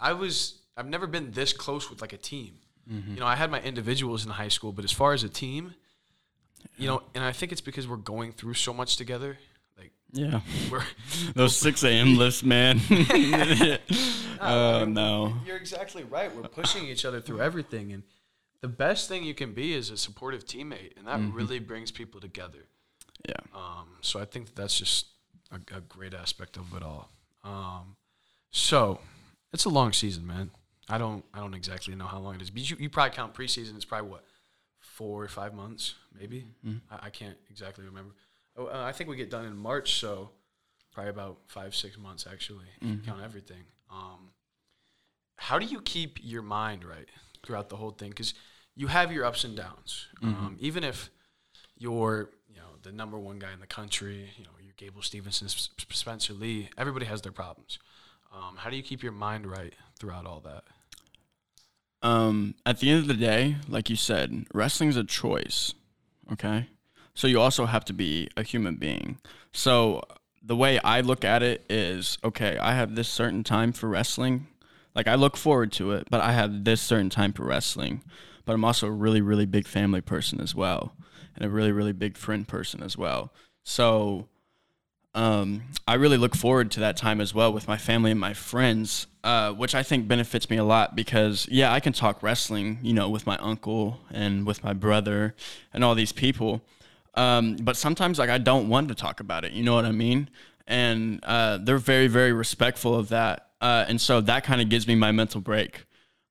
[0.00, 2.54] I was, I've never been this close with like a team.
[2.90, 3.14] Mm-hmm.
[3.14, 5.74] You know, I had my individuals in high school, but as far as a team,
[6.78, 9.38] you know, and I think it's because we're going through so much together.
[10.12, 10.40] Yeah.
[10.70, 10.82] we're,
[11.34, 12.16] Those 6 a.m.
[12.16, 12.80] lifts, man.
[14.40, 15.34] oh, no.
[15.46, 16.34] You're exactly right.
[16.34, 18.02] We're pushing each other through everything, and
[18.60, 22.20] the best thing you can be is a supportive teammate, and that really brings people
[22.20, 22.66] together.
[23.28, 23.34] Yeah.
[23.54, 25.06] Um, so I think that that's just
[25.50, 27.10] a, a great aspect of it all.
[27.44, 27.96] Um,
[28.50, 29.00] so
[29.52, 30.50] it's a long season, man.
[30.88, 32.50] I don't I don't exactly know how long it is.
[32.50, 33.76] But you, you probably count preseason.
[33.76, 34.24] It's probably what
[34.80, 36.46] four or five months, maybe.
[36.90, 38.14] I, I can't exactly remember.
[38.58, 40.30] Oh, uh, I think we get done in March, so
[40.92, 42.66] probably about five six months actually.
[42.80, 43.62] If you count everything.
[43.90, 44.30] Um,
[45.36, 47.08] how do you keep your mind right
[47.46, 48.10] throughout the whole thing?
[48.10, 48.34] Because
[48.74, 50.06] you have your ups and downs.
[50.22, 51.10] Um, even if
[51.76, 55.46] you're, you know, the number one guy in the country, you know, you're Gable Stevenson,
[55.46, 57.78] S- S- Spencer Lee, everybody has their problems.
[58.34, 60.64] Um, how do you keep your mind right throughout all that?
[62.02, 65.74] Um, at the end of the day, like you said, wrestling's a choice.
[66.32, 66.66] Okay.
[67.14, 69.18] So you also have to be a human being.
[69.52, 70.02] So
[70.42, 74.46] the way I look at it is okay, I have this certain time for wrestling.
[74.94, 78.02] Like I look forward to it, but I have this certain time for wrestling.
[78.44, 80.94] But I'm also a really, really big family person as well.
[81.36, 83.32] And a really, really big friend person as well.
[83.62, 84.28] So
[85.14, 88.34] um, I really look forward to that time as well with my family and my
[88.34, 92.78] friends, uh, which I think benefits me a lot because, yeah, I can talk wrestling,
[92.82, 95.34] you know, with my uncle and with my brother
[95.72, 96.62] and all these people.
[97.18, 99.52] Um, but sometimes, like, I don't want to talk about it.
[99.52, 100.30] You know what I mean?
[100.66, 103.48] And uh, they're very, very respectful of that.
[103.60, 105.84] Uh, and so that kind of gives me my mental break.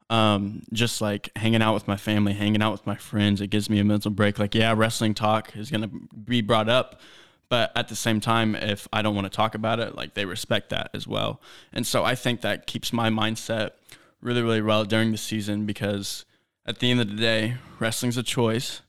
[0.09, 3.69] Um, just like hanging out with my family, hanging out with my friends, it gives
[3.69, 4.39] me a mental break.
[4.39, 5.89] Like, yeah, wrestling talk is to
[6.23, 7.01] be brought up,
[7.49, 10.25] but at the same time if i don't want to talk about it like they
[10.25, 11.41] respect that as well
[11.73, 13.71] and so i think that keeps my mindset
[14.21, 16.25] really really well during the season because
[16.65, 18.81] at the end of the day wrestling's a choice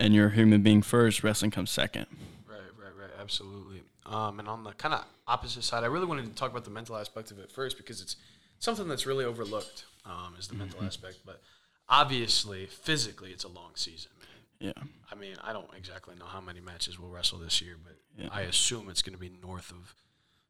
[0.00, 2.06] and you're a human being first wrestling comes second
[2.48, 3.10] Right, right, right.
[3.20, 3.82] Absolutely.
[4.06, 6.70] Um, and on the kind of opposite side, I really wanted to talk about the
[6.70, 8.16] mental aspect of it first because it's
[8.58, 9.84] something that's really overlooked.
[10.04, 11.40] Um, is the mental aspect, but
[11.88, 14.10] obviously, physically, it's a long season.
[14.18, 14.72] Man.
[14.74, 14.82] yeah
[15.12, 18.28] I mean, I don't exactly know how many matches we'll wrestle this year, but Yeah.
[18.32, 19.94] I assume it's going to be north of,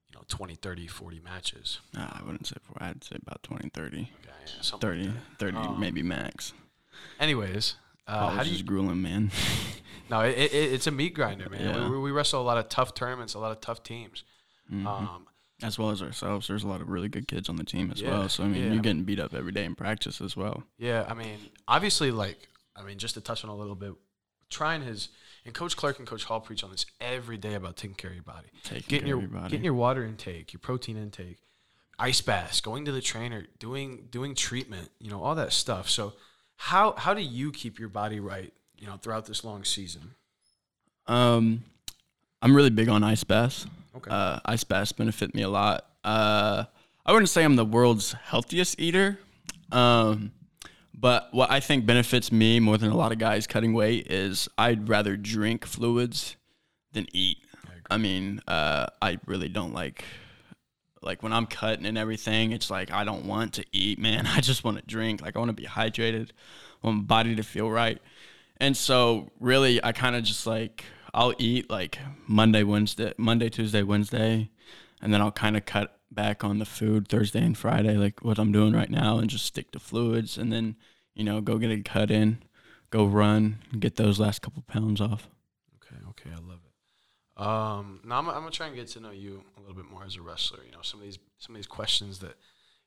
[0.09, 1.81] you know, 20, 30, 40 matches.
[1.97, 5.57] I wouldn't say four i'd say about 20 30 Okay, yeah, something 30 like 30
[5.57, 6.53] Um, maybe max.
[7.19, 7.75] Anyways,
[8.11, 8.63] uh, how do you?
[8.63, 9.31] grueling man
[10.11, 11.61] No, it, it, it's a meat grinder, man.
[11.63, 11.89] Yeah.
[11.89, 14.25] We, we wrestle a lot of tough tournaments, a lot of tough teams.
[14.71, 14.85] Mm-hmm.
[14.87, 15.27] Um,
[15.63, 18.01] as well as ourselves there's a lot of really good kids on the team as
[18.01, 18.73] Yeah, well so i mean yeah.
[18.73, 21.37] you're getting beat up every day in practice as well Yeah, I mean,
[21.69, 23.93] obviously, like, I mean, just to touch on a little bit,
[24.49, 25.11] Trine his
[25.45, 28.17] and Coach Clark and Coach Hall preach on this every day about taking care of
[28.17, 29.51] your body, Taking getting your your body.
[29.51, 31.39] getting your water intake, your protein intake,
[31.99, 35.89] ice baths, going to the trainer, doing doing treatment, you know, all that stuff.
[35.91, 36.15] So,
[36.61, 40.15] how how do you keep your body right, you know, throughout this long season?
[41.07, 41.65] Um,
[42.43, 43.67] I'm really big on ice baths.
[43.97, 44.11] Okay.
[44.11, 45.87] Uh, ice baths benefit me a lot.
[46.05, 46.65] Uh,
[47.07, 49.19] I wouldn't say I'm the world's healthiest eater,
[49.73, 50.33] um,
[50.93, 54.47] but what I think benefits me more than a lot of guys cutting weight is
[54.59, 56.37] I'd rather drink fluids
[56.93, 57.39] than eat.
[57.91, 60.05] I mean, uh, I really don't like
[61.03, 62.53] like when I'm cutting and everything.
[62.53, 64.27] It's like I don't want to eat, man.
[64.27, 65.23] I just want to drink.
[65.23, 66.31] Like I want to be hydrated.
[66.83, 68.01] I want my body to feel right.
[68.59, 70.85] And so really I kind of just like
[71.15, 74.51] I'll eat like Monday, Wednesday, Monday, Tuesday, Wednesday,
[75.01, 78.39] and then I'll kind of cut back on the food Thursday and Friday, like what
[78.39, 80.77] I'm doing right now, and just stick to fluids, and then
[81.15, 82.43] you know go get a cut in,
[82.91, 85.29] go run, get those last couple pounds off.
[85.77, 86.60] Okay, okay, I love.
[87.41, 90.05] Um, now I'm, I'm gonna try and get to know you a little bit more
[90.05, 90.61] as a wrestler.
[90.65, 92.37] You know, some of these some of these questions that,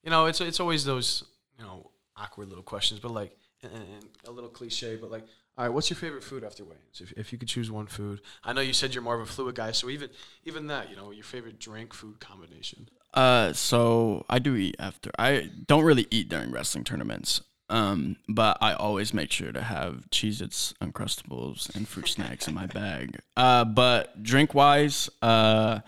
[0.04, 1.24] you know, it's it's always those
[1.58, 5.24] you know awkward little questions, but like and, and a little cliche, but like,
[5.58, 7.02] all right, what's your favorite food after weigh-ins?
[7.02, 9.32] If, if you could choose one food, I know you said you're more of a
[9.32, 10.10] fluid guy, so even
[10.46, 12.90] even that, you know, your favorite drink food combination.
[13.14, 15.12] Uh, so I do eat after.
[15.18, 17.42] I don't really eat during wrestling tournaments.
[17.70, 22.66] Um, but I always make sure to have Cheez-Its, Uncrustables, and fruit snacks in my
[22.68, 23.20] bag.
[23.38, 25.80] Uh, but drink wise, uh,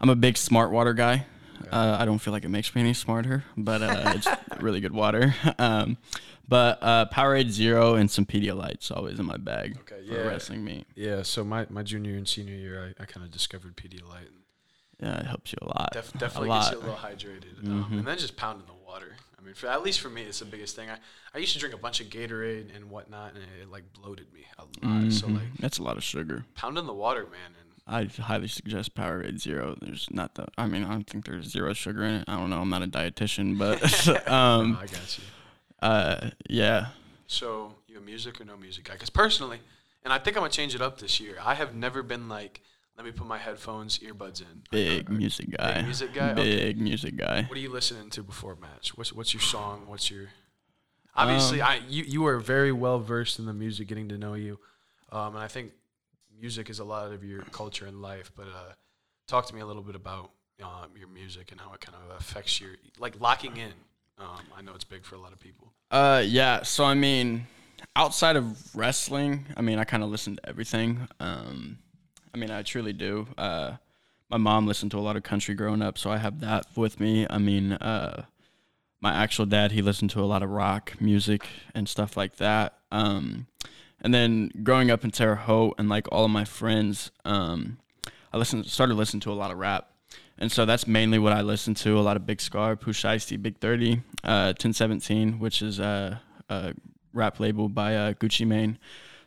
[0.00, 1.26] I'm a big smart water guy.
[1.70, 4.28] Uh, I don't feel like it makes me any smarter, but uh, it's
[4.60, 5.34] really good water.
[5.58, 5.96] Um,
[6.46, 10.20] but uh, Powerade Zero and some Pedialyte's always in my bag Okay, for yeah.
[10.28, 10.86] wrestling meet.
[10.94, 14.28] Yeah, so my, my junior and senior year, I, I kind of discovered Pedialyte.
[15.00, 15.90] Yeah, it helps you a lot.
[15.92, 16.70] def- a definitely lot.
[16.70, 17.66] gets you a little hydrated.
[17.66, 19.16] Um, and then just pounding the water.
[19.44, 20.88] I mean, for, at least for me, it's the biggest thing.
[20.88, 20.96] I,
[21.34, 24.46] I used to drink a bunch of Gatorade and whatnot, and it, like bloated me
[24.58, 25.12] a lot.
[25.12, 25.34] So Mhm.
[25.34, 26.46] like That's a lot of sugar.
[26.54, 27.52] pounding the water, man.
[27.60, 29.76] And I highly suggest Powerade Zero.
[29.82, 30.46] There's not the.
[30.56, 32.24] I mean, I don't think there's zero sugar in it.
[32.26, 32.60] I don't know.
[32.62, 33.82] I'm not a dietitian, but
[34.30, 35.24] um, no, I got you.
[35.82, 36.86] uh, yeah.
[37.26, 38.94] So you a music or no music guy?
[38.94, 39.60] Because personally,
[40.04, 41.36] and I think I'm gonna change it up this year.
[41.44, 42.62] I have never been like,
[42.96, 44.62] let me put my headphones, earbuds in.
[44.70, 45.82] Big music guy.
[45.82, 46.30] music guy?
[46.30, 46.56] Okay.
[46.66, 47.42] Big music guy.
[47.42, 48.96] What are you listening to before a match?
[48.96, 49.84] What's what's your song?
[49.86, 50.28] What's your
[51.16, 54.34] obviously Um, I you you are very well versed in the music, getting to know
[54.34, 54.58] you,
[55.10, 55.72] um, and I think
[56.40, 58.30] music is a lot of your culture and life.
[58.36, 58.72] But uh,
[59.26, 60.30] talk to me a little bit about
[60.62, 63.72] um, your music and how it kind of affects your like locking in.
[64.18, 65.72] Um, I know it's big for a lot of people.
[65.90, 66.62] Uh, yeah.
[66.62, 67.48] So I mean,
[67.96, 71.08] outside of wrestling, I mean, I kind of listen to everything.
[71.18, 71.78] Um,
[72.34, 73.28] I mean, I truly do.
[73.38, 73.74] Uh,
[74.28, 76.98] my mom listened to a lot of country growing up, so I have that with
[76.98, 77.26] me.
[77.30, 78.24] I mean, uh,
[79.00, 82.78] my actual dad, he listened to a lot of rock music and stuff like that.
[82.90, 83.46] Um,
[84.00, 87.78] and then growing up in Terre Haute and like all of my friends, um,
[88.32, 89.90] I listened, started listening to a lot of rap.
[90.36, 91.96] And so that's mainly what I listen to.
[91.96, 96.74] A lot of Big Scarr, Pooh Shiesty Big 30, uh, 1017, which is a, a
[97.12, 98.78] rap label by uh, Gucci Mane.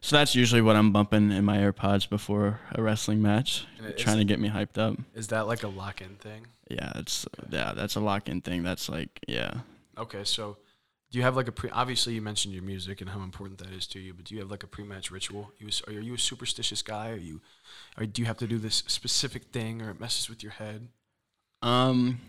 [0.01, 3.65] So that's usually what I'm bumping in my AirPods before a wrestling match,
[3.97, 4.97] trying to get me hyped up.
[5.15, 6.47] Is that like a lock in thing?
[6.69, 8.63] Yeah, it's yeah, that's a lock in thing.
[8.63, 9.61] That's like yeah.
[9.97, 10.57] Okay, so
[11.11, 11.69] do you have like a pre?
[11.69, 14.41] Obviously, you mentioned your music and how important that is to you, but do you
[14.41, 15.51] have like a pre-match ritual?
[15.57, 17.11] You are you a superstitious guy?
[17.11, 17.41] Are you,
[17.97, 20.89] or do you have to do this specific thing, or it messes with your head?
[21.61, 22.21] Um,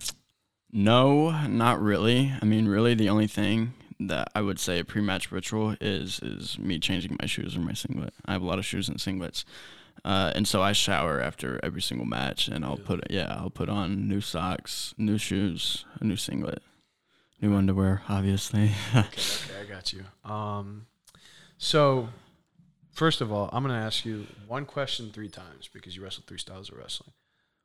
[0.71, 2.33] no, not really.
[2.41, 6.59] I mean, really, the only thing that I would say a pre-match ritual is is
[6.59, 8.15] me changing my shoes or my singlet.
[8.27, 9.45] I have a lot of shoes and singlets,
[10.05, 13.69] uh, and so I shower after every single match, and I'll put yeah, I'll put
[13.69, 16.63] on new socks, new shoes, a new singlet,
[17.41, 18.73] new underwear, obviously.
[18.95, 20.05] Okay, okay, I got you.
[20.25, 20.87] Um,
[21.57, 22.09] so
[22.93, 26.39] first of all, I'm gonna ask you one question three times because you wrestle three
[26.39, 27.13] styles of wrestling.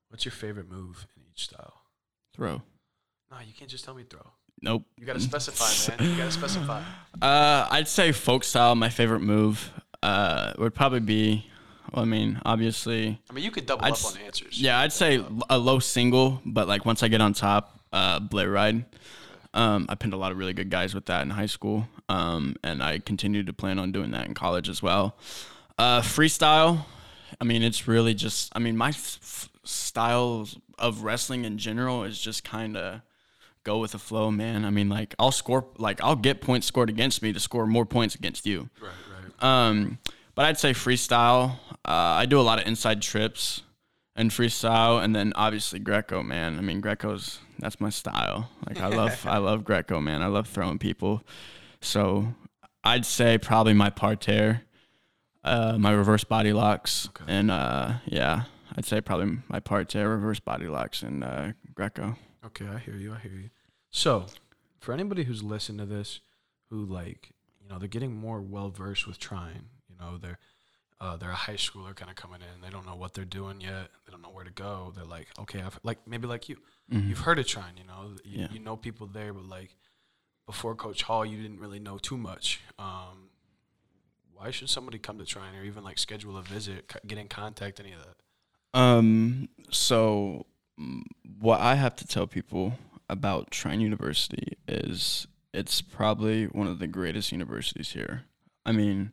[0.10, 1.82] What's your favorite move in each style?
[2.36, 2.62] Throw.
[3.32, 4.32] No, you can't just tell me throw.
[4.64, 4.84] Nope.
[4.98, 6.10] You gotta specify, man.
[6.12, 6.82] You gotta specify.
[7.22, 8.74] Uh, I'd say folk style.
[8.74, 11.46] My favorite move uh, would probably be.
[11.94, 14.60] Well, I mean, obviously, I mean, you could double I'd up on answers.
[14.60, 18.50] yeah, I'd say a low single, but like once I get on top, uh, Blair
[18.50, 18.84] ride.
[19.54, 22.56] Um, I pinned a lot of really good guys with that in high school, um,
[22.64, 25.16] and I continue to plan on doing that in college as well.
[25.78, 26.86] Uh, freestyle,
[27.40, 28.52] I mean, it's really just.
[28.56, 30.50] I mean, my f- f- style
[30.80, 33.02] of wrestling in general is just kind of
[33.64, 34.66] go with the flow, man.
[34.66, 37.86] I mean, like I'll score, like I'll get points scored against me to score more
[37.86, 38.70] points against you.
[38.82, 38.92] Right,
[39.42, 39.44] right.
[39.70, 39.98] Um,
[40.36, 41.58] but I'd say freestyle.
[41.86, 41.92] Uh,
[42.22, 43.62] I do a lot of inside trips
[44.16, 46.58] and freestyle, and then obviously Greco, man.
[46.58, 48.50] I mean, Greco's that's my style.
[48.68, 50.22] Like I love, I love Greco, man.
[50.22, 51.24] I love throwing people.
[51.82, 52.34] So
[52.84, 54.62] I'd say probably my parterre,
[55.44, 57.26] uh, my reverse body locks, Okay.
[57.28, 58.44] and uh, yeah,
[58.76, 62.16] I'd say probably my parterre, reverse body locks, and uh, Greco.
[62.46, 63.14] Okay, I hear you.
[63.14, 63.50] I hear you.
[63.90, 64.26] So,
[64.80, 66.20] for anybody who's listened to this,
[66.70, 67.32] who like,
[67.62, 69.70] you know, they're getting more well versed with Trine.
[69.90, 70.40] You know, they're
[71.00, 72.62] uh, they're a high schooler kind of coming in.
[72.62, 73.90] They don't know what they're doing yet.
[74.06, 74.94] They don't know where to go.
[74.96, 76.58] They're like, okay, I've, like maybe like you,
[76.92, 77.08] Mhm.
[77.10, 77.76] you've heard of Trine.
[77.78, 78.48] You know, you, Yeah.
[78.52, 79.76] you know people there, but like
[80.46, 82.62] before Coach Hall, you didn't really know too much.
[82.80, 83.30] Um,
[84.34, 87.28] why should somebody come to Trine or even like schedule a visit, c- get in
[87.28, 88.78] contact, any of that?
[88.80, 89.50] Um.
[89.72, 90.46] So,
[91.40, 92.74] what I have to tell people
[93.10, 98.24] about Trine University is it's probably one of the greatest universities here.
[98.66, 99.12] I mean,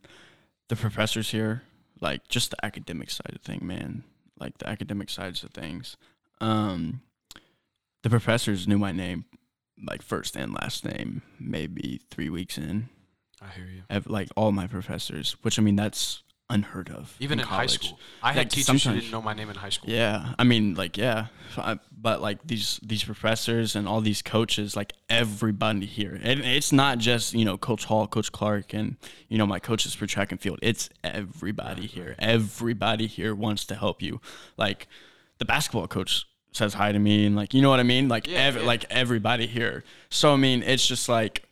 [0.69, 1.63] the professors here,
[2.01, 4.05] like just the academic side of thing, man.
[4.39, 5.97] Like the academic sides of things.
[6.41, 7.03] Um,
[8.03, 9.27] the professors knew my name,
[9.85, 12.89] like first and last name, maybe three weeks in.
[13.43, 14.03] I hear you.
[14.07, 17.15] Like all my professors, which I mean, that's unheard of.
[17.21, 19.69] Even in, high school, I had Like, teachers who didn't know my name in high
[19.71, 19.89] school.
[19.89, 21.27] Yeah, I mean, like, yeah,
[21.57, 26.73] I- but like these these professors and all these coaches, like everybody here, and it's
[26.73, 28.97] not just you know Coach Hall, Coach Clark, and
[29.29, 30.59] you know my coaches for track and field.
[30.63, 32.17] It's everybody here.
[32.19, 34.21] Everybody here wants to help you.
[34.57, 34.89] Like
[35.39, 38.09] the basketball coach says hi to me, and like you know what I mean.
[38.09, 38.63] Like Yeah, ev- yeah.
[38.63, 39.85] like everybody here.
[40.09, 41.45] So I mean, it's just like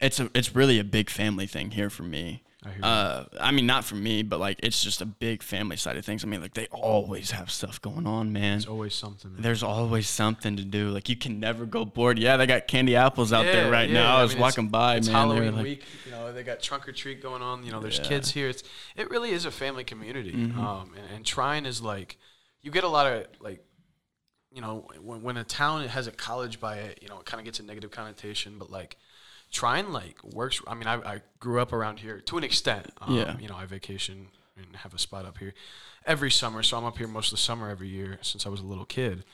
[0.00, 2.42] it's a it's really a big family thing here for me.
[2.64, 2.86] I.
[2.86, 6.04] Uh, I mean, not for me, but like it's just a big family side of
[6.04, 6.24] things.
[6.24, 8.58] I mean, like they always have stuff going on, man.
[8.58, 9.32] It's always something.
[9.38, 10.90] There's always something to do.
[10.90, 12.18] Like you can never go bored.
[12.18, 14.16] Yeah, they got candy apples out there right yeah, now.
[14.16, 15.16] I was mean, walking by, it's man.
[15.16, 15.84] Halloween like, week.
[16.04, 17.64] You know, they got trunk or treat going on.
[17.64, 18.04] You know, there's Yeah.
[18.04, 18.48] kids here.
[18.48, 18.62] It's
[18.94, 20.32] it really is a family community.
[20.32, 20.60] Mm-hmm.
[20.60, 22.18] Um, and, and Trine is like,
[22.60, 23.64] you get a lot of like,
[24.52, 27.40] you know, when, when a town has a college by it, you know, it kind
[27.40, 28.58] of gets a negative connotation.
[28.58, 28.96] But like,
[29.50, 30.60] Trine like works.
[30.66, 32.86] I mean, I, I grew up around here to an extent.
[33.00, 33.36] Um, Yeah.
[33.38, 35.54] You know, I vacation and have a spot up here
[36.06, 38.60] every summer, so I'm up here most of the summer every year since I was
[38.60, 39.24] a little kid.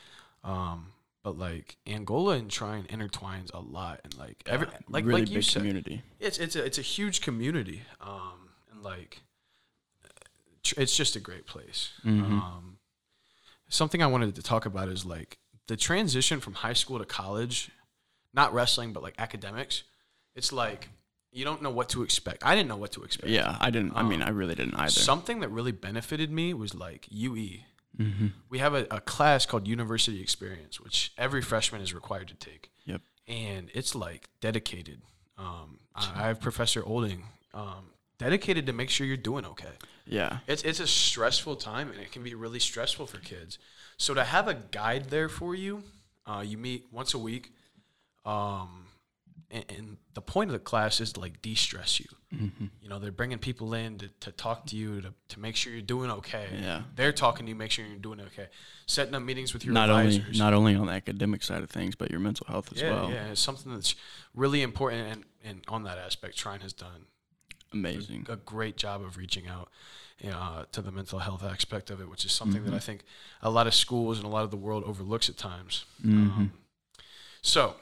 [0.45, 0.93] Um,
[1.23, 5.43] but like Angola and Trine intertwines a lot, and like every like really like you
[5.43, 6.03] said, community.
[6.21, 9.23] it's it's a it's a huge community, um, and like
[10.63, 11.91] tr- it's just a great place.
[12.05, 12.33] Mm-hmm.
[12.33, 12.79] Um,
[13.69, 17.71] something I wanted to talk about is like the transition from high school to college,
[18.33, 19.83] not wrestling, but like academics.
[20.37, 20.89] It's like
[21.33, 22.45] you don't know what to expect.
[22.47, 23.29] I didn't know what to expect.
[23.29, 23.93] Yeah, I didn't.
[23.95, 24.91] I mean, Um, I really didn't either.
[24.91, 27.61] Something that really benefited me was like UE.
[27.99, 28.29] mm-hmm.
[28.49, 32.71] We have a, a class called University Experience, which every freshman is required to take
[32.85, 33.01] Yep.
[33.29, 35.03] and it's like dedicated.
[35.37, 39.75] Um, I I have Professor Olding um, dedicated to make sure you're doing okay.
[40.07, 40.39] Yeah.
[40.47, 43.59] It's it's a stressful time, and it can be really stressful for kids.
[43.99, 45.83] So to have a guide there for you,
[46.27, 47.53] uh, you meet once a week,
[48.25, 48.86] um,
[49.51, 52.07] and, and the point of the class is to like de-stress you.
[52.35, 52.65] Mm-hmm.
[52.83, 55.73] You know, they're bringing people in to, to talk to you to, to make sure
[55.73, 56.47] you're doing okay.
[56.61, 56.83] Yeah.
[56.95, 58.49] They're talking to you, make sure you're doing okay.
[58.87, 60.25] Setting up meetings with your Not advisors.
[60.27, 62.91] only not only on the academic side of things, but your mental health as yeah,
[62.93, 63.11] well.
[63.11, 63.95] yeah, it's something that's
[64.35, 67.07] really important, and, and on that aspect, Trine has done
[67.73, 68.27] Amazing.
[68.29, 69.69] a great job of reaching out
[70.29, 72.71] uh, to the mental health aspect of it, which is something Mm-hmm.
[72.71, 73.05] that I think
[73.43, 75.85] a lot of schools and a lot of the world overlooks at times.
[76.05, 76.09] Mhm.
[76.37, 76.53] Um,
[77.43, 77.75] so,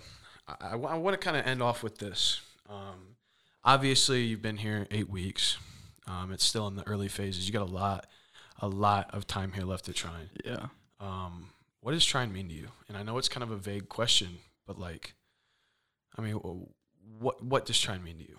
[0.46, 2.40] I, want to kind of end off with this.
[2.68, 3.16] Um,
[3.64, 5.56] obviously, you've been here eight weeks.
[6.06, 7.46] Um, it's still in the early phases.
[7.46, 8.06] You got a lot,
[8.60, 10.30] a lot of time here left to Trine.
[10.44, 10.66] Yeah.
[11.00, 12.68] Um, what does Trine mean to you?
[12.88, 15.14] And I know it's kind of a vague question, but like,
[16.16, 16.40] I mean,
[17.18, 18.38] what what does Trine mean to you?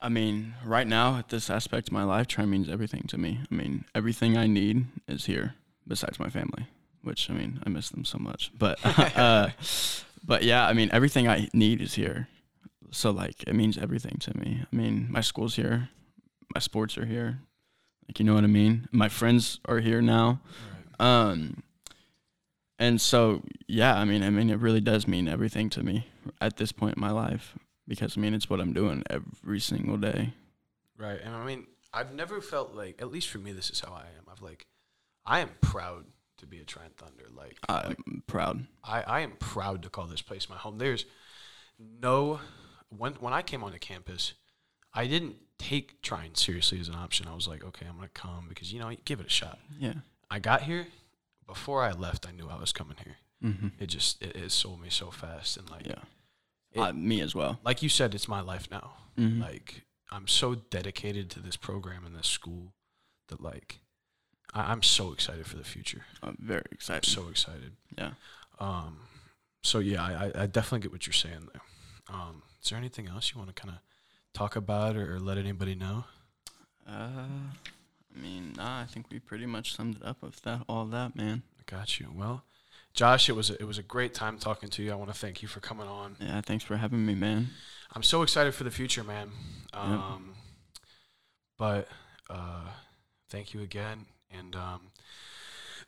[0.00, 3.40] I mean, right now at this aspect of my life, Trine means everything to me.
[3.50, 5.54] I mean, everything I need is here,
[5.86, 6.66] besides my family,
[7.02, 8.50] which I mean, I miss them so much.
[8.58, 8.78] But,
[9.16, 9.50] uh,
[10.24, 12.28] but yeah, I mean, everything I need is here.
[12.90, 14.62] So like, it means everything to me.
[14.70, 15.88] I mean, my school's here,
[16.54, 17.40] my sports are here.
[18.08, 18.88] Like, you know what I mean?
[18.92, 20.40] My friends are here now.
[21.00, 21.62] Um,
[22.78, 26.06] and so yeah, I mean, I mean, it really does mean everything to me
[26.40, 27.54] at this point in my life
[27.88, 30.34] because I mean, it's what I'm doing every single day.
[30.96, 31.20] Right.
[31.22, 34.02] And I mean, I've never felt like, at least for me, this is how I
[34.18, 34.24] am.
[34.30, 34.66] I've like,
[35.26, 36.04] I am proud
[36.42, 37.24] to be a Trine Thunder.
[37.34, 38.66] Like, I'm proud.
[38.84, 40.78] I, I am proud to call this place my home.
[40.78, 41.06] There's
[41.78, 42.40] no,
[42.90, 44.34] when, when I came onto campus,
[44.94, 47.26] I didn't take Trine seriously as an option.
[47.28, 49.58] I was like, okay, I'm going to come because, you know, give it a shot.
[49.78, 49.94] Yeah.
[50.30, 50.86] I got here.
[51.46, 53.16] Before I left, I knew I was coming here.
[53.44, 53.68] Mm-hmm.
[53.80, 55.56] It just, it, it sold me so fast.
[55.56, 55.94] And like, Yeah.
[56.72, 57.58] It- uh, me as well.
[57.64, 58.92] like you said, it's my life now.
[59.18, 59.40] Mhm.
[59.42, 62.72] Like I'm so dedicated to this program and this school
[63.28, 63.80] that like
[64.52, 66.02] I, I'm so excited for the future.
[66.22, 67.08] I'm very excited.
[67.08, 67.72] I'm so excited.
[67.98, 68.12] yeah.
[68.58, 68.98] Um,
[69.62, 71.62] so yeah, I, I- definitely get what you're saying there.
[72.08, 73.80] Um, is there anything else you want to kind of
[74.34, 76.04] talk about or, or let anybody know?
[76.88, 77.26] Uh,
[78.14, 80.62] I mean, nah, I think we pretty much summed it up with that.
[80.68, 81.42] All that, man.
[81.58, 82.08] I got you.
[82.14, 82.44] Well,
[82.92, 84.92] Josh, it was a, it was a great time talking to you.
[84.92, 86.16] I want to thank you for coming on.
[86.20, 86.40] Yeah.
[86.42, 87.48] Thanks for having me, man.
[87.94, 89.30] I'm so excited for the future, man.
[89.72, 90.34] Um,
[91.58, 91.88] But
[92.28, 92.68] uh,
[93.30, 94.06] thank you again.
[94.36, 94.80] And um,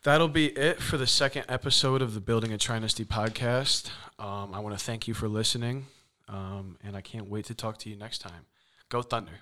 [0.03, 3.89] that'll be it for the second episode of the Building a Trinity podcast.
[4.19, 5.87] Um, I want to thank you for listening.
[6.27, 8.45] Um, and I can't wait to talk to you next time.
[8.89, 9.41] Go Thunder.